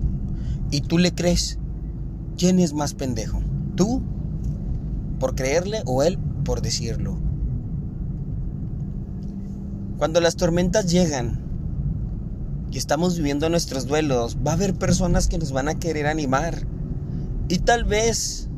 y 0.70 0.80
tú 0.80 0.96
le 0.96 1.14
crees, 1.14 1.58
¿quién 2.38 2.58
es 2.58 2.72
más 2.72 2.94
pendejo? 2.94 3.42
¿Tú 3.76 4.02
por 5.20 5.34
creerle 5.34 5.82
o 5.84 6.02
él 6.02 6.18
por 6.44 6.62
decirlo? 6.62 7.18
Cuando 9.98 10.22
las 10.22 10.36
tormentas 10.36 10.90
llegan 10.90 11.43
y 12.74 12.78
estamos 12.78 13.16
viviendo 13.16 13.48
nuestros 13.48 13.86
duelos, 13.86 14.36
va 14.44 14.50
a 14.50 14.54
haber 14.54 14.74
personas 14.74 15.28
que 15.28 15.38
nos 15.38 15.52
van 15.52 15.68
a 15.68 15.78
querer 15.78 16.08
animar 16.08 16.66
y 17.48 17.58
tal 17.58 17.84
vez 17.84 18.48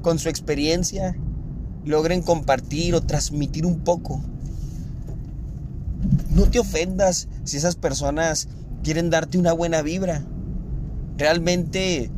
con 0.00 0.18
su 0.18 0.30
experiencia 0.30 1.14
logren 1.84 2.22
compartir 2.22 2.94
o 2.94 3.02
transmitir 3.02 3.66
un 3.66 3.80
poco. 3.80 4.22
No 6.30 6.48
te 6.48 6.60
ofendas 6.60 7.28
si 7.44 7.58
esas 7.58 7.76
personas 7.76 8.48
quieren 8.82 9.10
darte 9.10 9.36
una 9.36 9.52
buena 9.52 9.82
vibra. 9.82 10.24
Realmente 11.18 12.10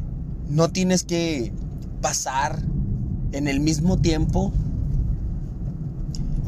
no 0.48 0.70
tienes 0.70 1.02
que 1.02 1.52
pasar 2.00 2.62
en 3.32 3.48
el 3.48 3.58
mismo 3.58 3.98
tiempo 3.98 4.52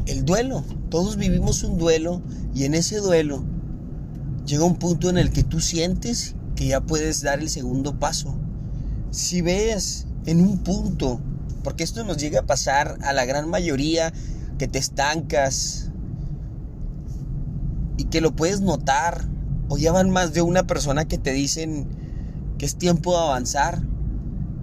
el 0.05 0.23
duelo. 0.23 0.63
Todos 0.87 1.17
vivimos 1.17 1.61
un 1.65 1.77
duelo 1.77 2.21
y 2.55 2.63
en 2.63 2.73
ese 2.73 2.99
duelo 2.99 3.43
llega 4.45 4.63
un 4.63 4.75
punto 4.75 5.09
en 5.09 5.17
el 5.17 5.31
que 5.31 5.43
tú 5.43 5.59
sientes 5.59 6.35
que 6.55 6.67
ya 6.67 6.81
puedes 6.81 7.21
dar 7.21 7.39
el 7.39 7.49
segundo 7.49 7.99
paso. 7.99 8.35
Si 9.11 9.41
ves 9.41 10.07
en 10.25 10.41
un 10.41 10.59
punto, 10.59 11.19
porque 11.63 11.83
esto 11.83 12.03
nos 12.03 12.17
llega 12.17 12.41
a 12.41 12.45
pasar 12.45 12.97
a 13.01 13.13
la 13.13 13.25
gran 13.25 13.49
mayoría, 13.49 14.13
que 14.57 14.67
te 14.67 14.79
estancas 14.79 15.91
y 17.97 18.05
que 18.05 18.21
lo 18.21 18.35
puedes 18.35 18.61
notar, 18.61 19.27
o 19.69 19.77
ya 19.77 19.91
van 19.91 20.09
más 20.09 20.33
de 20.33 20.41
una 20.41 20.67
persona 20.67 21.05
que 21.05 21.17
te 21.17 21.31
dicen 21.31 21.87
que 22.57 22.65
es 22.65 22.75
tiempo 22.75 23.11
de 23.11 23.23
avanzar, 23.23 23.81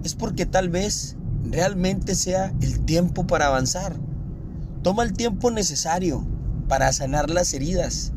es 0.03 0.15
porque 0.15 0.45
tal 0.45 0.69
vez 0.69 1.17
realmente 1.43 2.15
sea 2.15 2.53
el 2.61 2.81
tiempo 2.81 3.27
para 3.27 3.47
avanzar. 3.47 3.95
Toma 4.83 5.03
el 5.03 5.13
tiempo 5.13 5.51
necesario 5.51 6.25
para 6.67 6.91
sanar 6.93 7.29
las 7.29 7.53
heridas, 7.53 8.13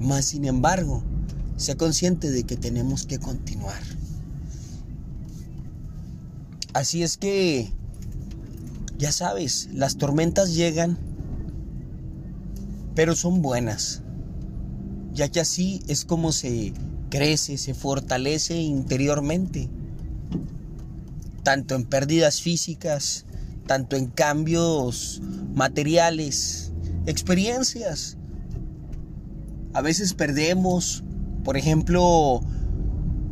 mas 0.00 0.26
sin 0.26 0.44
embargo, 0.44 1.02
sea 1.56 1.76
consciente 1.76 2.30
de 2.30 2.44
que 2.44 2.56
tenemos 2.56 3.06
que 3.06 3.18
continuar. 3.18 3.82
Así 6.74 7.02
es 7.02 7.16
que, 7.16 7.72
ya 8.98 9.10
sabes, 9.10 9.68
las 9.72 9.96
tormentas 9.96 10.54
llegan, 10.54 10.98
pero 12.94 13.16
son 13.16 13.42
buenas, 13.42 14.02
ya 15.12 15.28
que 15.28 15.40
así 15.40 15.82
es 15.88 16.04
como 16.04 16.30
se 16.32 16.72
crece, 17.10 17.58
se 17.58 17.74
fortalece 17.74 18.60
interiormente, 18.60 19.68
tanto 21.42 21.74
en 21.74 21.84
pérdidas 21.84 22.40
físicas, 22.42 23.24
tanto 23.66 23.96
en 23.96 24.06
cambios 24.06 25.22
materiales, 25.54 26.72
experiencias. 27.06 28.17
A 29.78 29.80
veces 29.80 30.12
perdemos, 30.12 31.04
por 31.44 31.56
ejemplo, 31.56 32.40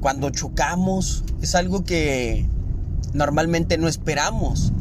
cuando 0.01 0.31
chocamos, 0.31 1.25
es 1.43 1.57
algo 1.57 1.83
que 1.83 2.49
normalmente 3.13 3.79
no 3.79 3.89
esperamos. 3.89 4.73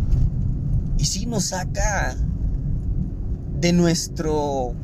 Y 0.99 1.06
sí 1.06 1.25
nos 1.25 1.45
saca 1.45 2.15
de 3.60 3.73
nuestro 3.73 4.75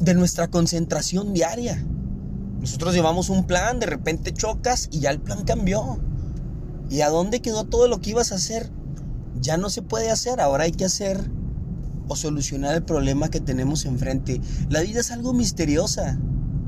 de 0.00 0.14
nuestra 0.14 0.48
concentración 0.48 1.34
diaria. 1.34 1.84
Nosotros 2.62 2.94
llevamos 2.94 3.28
un 3.28 3.46
plan, 3.46 3.78
de 3.78 3.84
repente 3.84 4.32
chocas 4.32 4.88
y 4.90 5.00
ya 5.00 5.10
el 5.10 5.20
plan 5.20 5.44
cambió. 5.44 5.98
¿Y 6.88 7.02
a 7.02 7.10
dónde 7.10 7.42
quedó 7.42 7.64
todo 7.64 7.88
lo 7.88 8.00
que 8.00 8.08
ibas 8.08 8.32
a 8.32 8.36
hacer? 8.36 8.70
Ya 9.42 9.58
no 9.58 9.68
se 9.68 9.82
puede 9.82 10.10
hacer, 10.10 10.40
ahora 10.40 10.64
hay 10.64 10.72
que 10.72 10.86
hacer 10.86 11.30
o 12.08 12.16
solucionar 12.16 12.74
el 12.74 12.82
problema 12.82 13.28
que 13.28 13.40
tenemos 13.40 13.84
enfrente. 13.84 14.40
La 14.68 14.80
vida 14.80 15.00
es 15.00 15.10
algo 15.10 15.32
misteriosa 15.32 16.18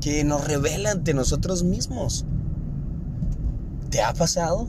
que 0.01 0.23
nos 0.23 0.47
revela 0.47 0.91
ante 0.91 1.13
nosotros 1.13 1.63
mismos. 1.63 2.25
¿Te 3.89 4.01
ha 4.01 4.13
pasado? 4.13 4.67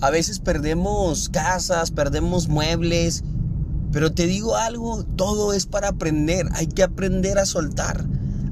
A 0.00 0.10
veces 0.10 0.38
perdemos 0.38 1.28
casas, 1.28 1.90
perdemos 1.90 2.48
muebles, 2.48 3.24
pero 3.90 4.12
te 4.12 4.26
digo 4.26 4.56
algo, 4.56 5.02
todo 5.04 5.52
es 5.52 5.66
para 5.66 5.88
aprender, 5.88 6.46
hay 6.52 6.66
que 6.66 6.82
aprender 6.82 7.38
a 7.38 7.46
soltar. 7.46 8.06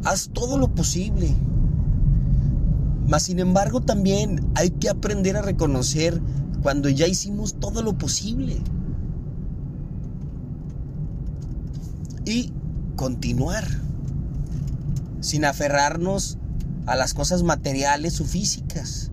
Haz 0.05 0.31
todo 0.33 0.59
lo 0.59 0.75
posible. 0.75 1.35
Mas 3.07 3.25
sin 3.25 3.39
embargo 3.39 3.81
también 3.81 4.45
hay 4.55 4.71
que 4.71 4.89
aprender 4.89 5.37
a 5.37 5.43
reconocer 5.43 6.21
cuando 6.63 6.89
ya 6.89 7.07
hicimos 7.07 7.55
todo 7.61 7.83
lo 7.83 7.97
posible. 7.97 8.61
Y 12.27 12.53
continuar. 12.97 13.65
Sin 15.21 15.45
aferrarnos 15.45 16.39
a 16.87 16.97
las 16.97 17.15
cosas 17.15 17.45
materiales 17.45 18.21
o 18.21 18.25
físicas. 18.25 19.13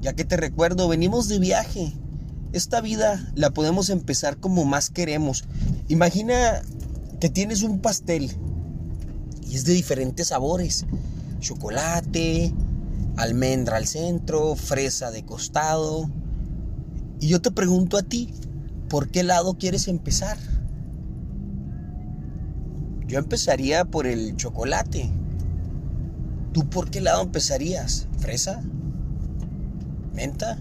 Ya 0.00 0.12
que 0.12 0.24
te 0.24 0.36
recuerdo, 0.36 0.88
venimos 0.88 1.28
de 1.28 1.38
viaje. 1.38 1.96
Esta 2.52 2.80
vida 2.80 3.24
la 3.36 3.50
podemos 3.50 3.90
empezar 3.90 4.38
como 4.38 4.64
más 4.64 4.90
queremos. 4.90 5.44
Imagina 5.88 6.62
que 7.20 7.30
tienes 7.30 7.62
un 7.62 7.78
pastel 7.78 8.36
y 9.48 9.54
es 9.54 9.64
de 9.64 9.72
diferentes 9.72 10.28
sabores. 10.28 10.86
Chocolate, 11.38 12.52
almendra 13.16 13.76
al 13.76 13.86
centro, 13.86 14.56
fresa 14.56 15.12
de 15.12 15.24
costado. 15.24 16.10
Y 17.20 17.28
yo 17.28 17.40
te 17.40 17.52
pregunto 17.52 17.96
a 17.96 18.02
ti, 18.02 18.34
¿por 18.88 19.10
qué 19.10 19.22
lado 19.22 19.58
quieres 19.58 19.86
empezar? 19.86 20.38
Yo 23.06 23.18
empezaría 23.18 23.84
por 23.84 24.06
el 24.06 24.36
chocolate. 24.36 25.10
¿Tú 26.52 26.68
por 26.68 26.90
qué 26.90 27.00
lado 27.00 27.22
empezarías? 27.22 28.08
¿Fresa? 28.18 28.62
¿Menta? 30.14 30.58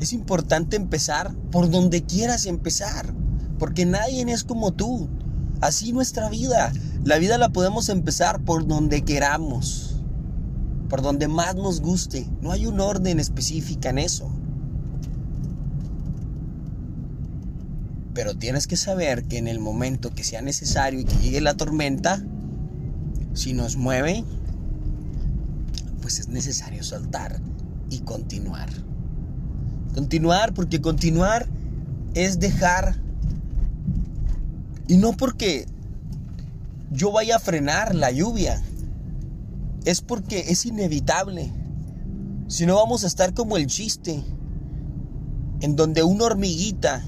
Es 0.00 0.12
importante 0.12 0.76
empezar 0.76 1.34
por 1.50 1.70
donde 1.70 2.04
quieras 2.04 2.46
empezar, 2.46 3.12
porque 3.58 3.86
nadie 3.86 4.22
es 4.30 4.44
como 4.44 4.72
tú. 4.72 5.08
Así 5.60 5.92
nuestra 5.92 6.28
vida. 6.28 6.72
La 7.04 7.18
vida 7.18 7.38
la 7.38 7.48
podemos 7.48 7.88
empezar 7.88 8.40
por 8.44 8.66
donde 8.66 9.02
queramos, 9.02 10.00
por 10.88 11.02
donde 11.02 11.26
más 11.26 11.56
nos 11.56 11.80
guste. 11.80 12.28
No 12.40 12.52
hay 12.52 12.66
un 12.66 12.80
orden 12.80 13.18
específica 13.18 13.90
en 13.90 13.98
eso. 13.98 14.30
Pero 18.18 18.34
tienes 18.34 18.66
que 18.66 18.76
saber 18.76 19.22
que 19.26 19.38
en 19.38 19.46
el 19.46 19.60
momento 19.60 20.12
que 20.12 20.24
sea 20.24 20.42
necesario 20.42 20.98
y 20.98 21.04
que 21.04 21.14
llegue 21.18 21.40
la 21.40 21.54
tormenta, 21.54 22.20
si 23.32 23.52
nos 23.52 23.76
mueve, 23.76 24.24
pues 26.02 26.18
es 26.18 26.26
necesario 26.26 26.82
soltar 26.82 27.40
y 27.90 28.00
continuar. 28.00 28.70
Continuar 29.94 30.52
porque 30.52 30.80
continuar 30.80 31.46
es 32.14 32.40
dejar 32.40 33.00
y 34.88 34.96
no 34.96 35.12
porque 35.12 35.66
yo 36.90 37.12
vaya 37.12 37.36
a 37.36 37.38
frenar 37.38 37.94
la 37.94 38.10
lluvia. 38.10 38.60
Es 39.84 40.00
porque 40.00 40.46
es 40.48 40.66
inevitable. 40.66 41.52
Si 42.48 42.66
no 42.66 42.74
vamos 42.74 43.04
a 43.04 43.06
estar 43.06 43.32
como 43.32 43.56
el 43.56 43.68
chiste, 43.68 44.24
en 45.60 45.76
donde 45.76 46.02
una 46.02 46.24
hormiguita 46.24 47.04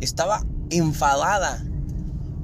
estaba 0.00 0.44
enfadada 0.70 1.64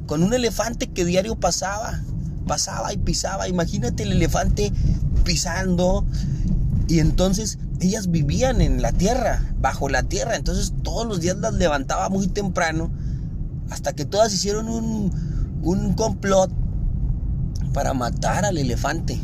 con 0.07 0.23
un 0.23 0.35
elefante 0.35 0.89
que 0.89 1.05
diario 1.05 1.37
pasaba, 1.37 2.01
pasaba 2.47 2.93
y 2.93 2.97
pisaba. 2.97 3.49
Imagínate 3.49 4.03
el 4.03 4.13
elefante 4.13 4.73
pisando. 5.25 6.05
Y 6.89 6.99
entonces 6.99 7.59
ellas 7.81 8.11
vivían 8.11 8.61
en 8.61 8.83
la 8.83 8.93
tierra, 8.93 9.43
bajo 9.61 9.89
la 9.89 10.03
tierra. 10.03 10.37
Entonces 10.37 10.73
todos 10.83 11.07
los 11.07 11.21
días 11.21 11.37
las 11.39 11.55
levantaba 11.55 12.09
muy 12.09 12.29
temprano 12.29 12.91
hasta 13.71 13.95
que 13.95 14.05
todas 14.05 14.33
hicieron 14.33 14.69
un, 14.69 15.11
un 15.63 15.95
complot 15.95 16.51
para 17.73 17.95
matar 17.95 18.45
al 18.45 18.59
elefante. 18.59 19.19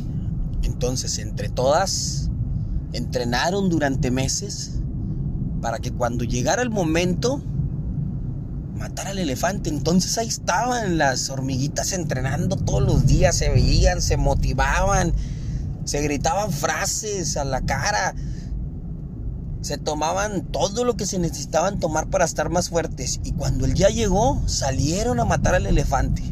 Entonces, 0.62 1.18
entre 1.18 1.48
todas, 1.48 2.30
entrenaron 2.92 3.68
durante 3.68 4.10
meses 4.10 4.80
para 5.60 5.78
que 5.78 5.92
cuando 5.92 6.24
llegara 6.24 6.62
el 6.62 6.70
momento 6.70 7.42
matar 8.80 9.08
al 9.08 9.18
elefante. 9.18 9.68
Entonces 9.68 10.16
ahí 10.18 10.26
estaban 10.28 10.98
las 10.98 11.28
hormiguitas 11.28 11.92
entrenando 11.92 12.56
todos 12.56 12.82
los 12.82 13.06
días, 13.06 13.36
se 13.36 13.50
veían, 13.50 14.00
se 14.00 14.16
motivaban, 14.16 15.12
se 15.84 16.00
gritaban 16.00 16.50
frases 16.50 17.36
a 17.36 17.44
la 17.44 17.60
cara, 17.60 18.14
se 19.60 19.76
tomaban 19.76 20.46
todo 20.46 20.84
lo 20.84 20.96
que 20.96 21.04
se 21.04 21.18
necesitaban 21.18 21.78
tomar 21.78 22.08
para 22.08 22.24
estar 22.24 22.48
más 22.48 22.70
fuertes. 22.70 23.20
Y 23.22 23.32
cuando 23.32 23.66
el 23.66 23.74
día 23.74 23.90
llegó, 23.90 24.42
salieron 24.46 25.20
a 25.20 25.26
matar 25.26 25.54
al 25.54 25.66
elefante. 25.66 26.22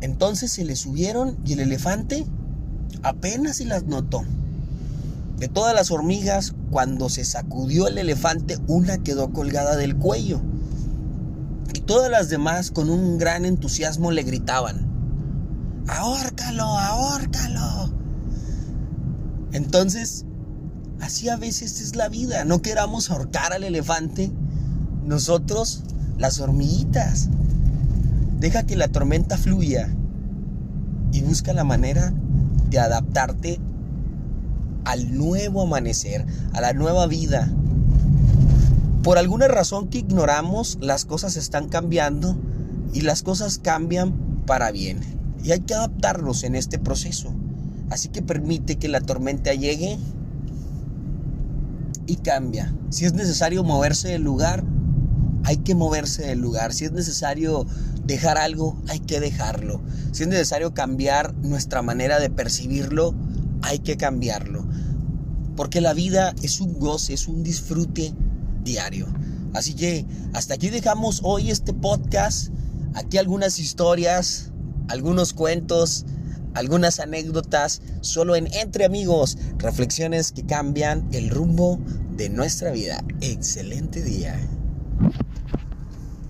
Entonces 0.00 0.52
se 0.52 0.64
le 0.64 0.76
subieron 0.76 1.36
y 1.44 1.54
el 1.54 1.60
elefante 1.60 2.24
apenas 3.02 3.56
se 3.56 3.64
las 3.64 3.82
notó. 3.84 4.22
De 5.38 5.48
todas 5.48 5.74
las 5.74 5.90
hormigas, 5.90 6.54
cuando 6.70 7.08
se 7.08 7.24
sacudió 7.24 7.88
el 7.88 7.98
elefante, 7.98 8.58
una 8.68 8.98
quedó 8.98 9.32
colgada 9.32 9.76
del 9.76 9.96
cuello. 9.96 10.40
Todas 11.86 12.10
las 12.10 12.28
demás, 12.28 12.70
con 12.70 12.90
un 12.90 13.16
gran 13.16 13.44
entusiasmo, 13.44 14.10
le 14.10 14.24
gritaban, 14.24 14.86
ahórcalo, 15.86 16.64
ahórcalo. 16.64 17.94
Entonces, 19.52 20.24
así 21.00 21.28
a 21.28 21.36
veces 21.36 21.80
es 21.80 21.94
la 21.94 22.08
vida. 22.08 22.44
No 22.44 22.60
queramos 22.60 23.10
ahorcar 23.10 23.52
al 23.52 23.64
elefante. 23.64 24.32
Nosotros, 25.04 25.84
las 26.18 26.40
hormiguitas. 26.40 27.28
Deja 28.40 28.64
que 28.64 28.76
la 28.76 28.88
tormenta 28.88 29.38
fluya 29.38 29.88
y 31.12 31.22
busca 31.22 31.52
la 31.52 31.64
manera 31.64 32.12
de 32.68 32.78
adaptarte 32.78 33.60
al 34.84 35.16
nuevo 35.16 35.62
amanecer, 35.62 36.26
a 36.52 36.60
la 36.60 36.72
nueva 36.72 37.06
vida. 37.06 37.50
Por 39.06 39.18
alguna 39.18 39.46
razón 39.46 39.86
que 39.86 39.98
ignoramos, 39.98 40.78
las 40.80 41.04
cosas 41.04 41.36
están 41.36 41.68
cambiando 41.68 42.36
y 42.92 43.02
las 43.02 43.22
cosas 43.22 43.60
cambian 43.62 44.42
para 44.46 44.72
bien. 44.72 44.98
Y 45.44 45.52
hay 45.52 45.60
que 45.60 45.74
adaptarnos 45.74 46.42
en 46.42 46.56
este 46.56 46.80
proceso. 46.80 47.32
Así 47.88 48.08
que 48.08 48.20
permite 48.20 48.80
que 48.80 48.88
la 48.88 49.00
tormenta 49.00 49.54
llegue 49.54 49.96
y 52.08 52.16
cambia. 52.16 52.74
Si 52.90 53.04
es 53.04 53.12
necesario 53.12 53.62
moverse 53.62 54.08
del 54.08 54.22
lugar, 54.22 54.64
hay 55.44 55.58
que 55.58 55.76
moverse 55.76 56.26
del 56.26 56.40
lugar. 56.40 56.72
Si 56.72 56.84
es 56.84 56.90
necesario 56.90 57.64
dejar 58.06 58.38
algo, 58.38 58.76
hay 58.88 58.98
que 58.98 59.20
dejarlo. 59.20 59.82
Si 60.10 60.24
es 60.24 60.28
necesario 60.28 60.74
cambiar 60.74 61.32
nuestra 61.36 61.80
manera 61.80 62.18
de 62.18 62.28
percibirlo, 62.28 63.14
hay 63.62 63.78
que 63.78 63.96
cambiarlo. 63.96 64.66
Porque 65.54 65.80
la 65.80 65.94
vida 65.94 66.34
es 66.42 66.60
un 66.60 66.80
goce, 66.80 67.14
es 67.14 67.28
un 67.28 67.44
disfrute 67.44 68.12
diario. 68.66 69.06
Así 69.54 69.72
que 69.72 70.04
hasta 70.34 70.54
aquí 70.54 70.68
dejamos 70.68 71.20
hoy 71.22 71.50
este 71.50 71.72
podcast. 71.72 72.50
Aquí 72.94 73.16
algunas 73.16 73.58
historias, 73.58 74.52
algunos 74.88 75.32
cuentos, 75.32 76.04
algunas 76.52 77.00
anécdotas, 77.00 77.80
solo 78.00 78.36
en 78.36 78.52
Entre 78.54 78.84
Amigos, 78.84 79.38
reflexiones 79.58 80.32
que 80.32 80.44
cambian 80.44 81.08
el 81.12 81.30
rumbo 81.30 81.78
de 82.16 82.28
nuestra 82.28 82.70
vida. 82.72 83.02
Excelente 83.20 84.02
día. 84.02 84.38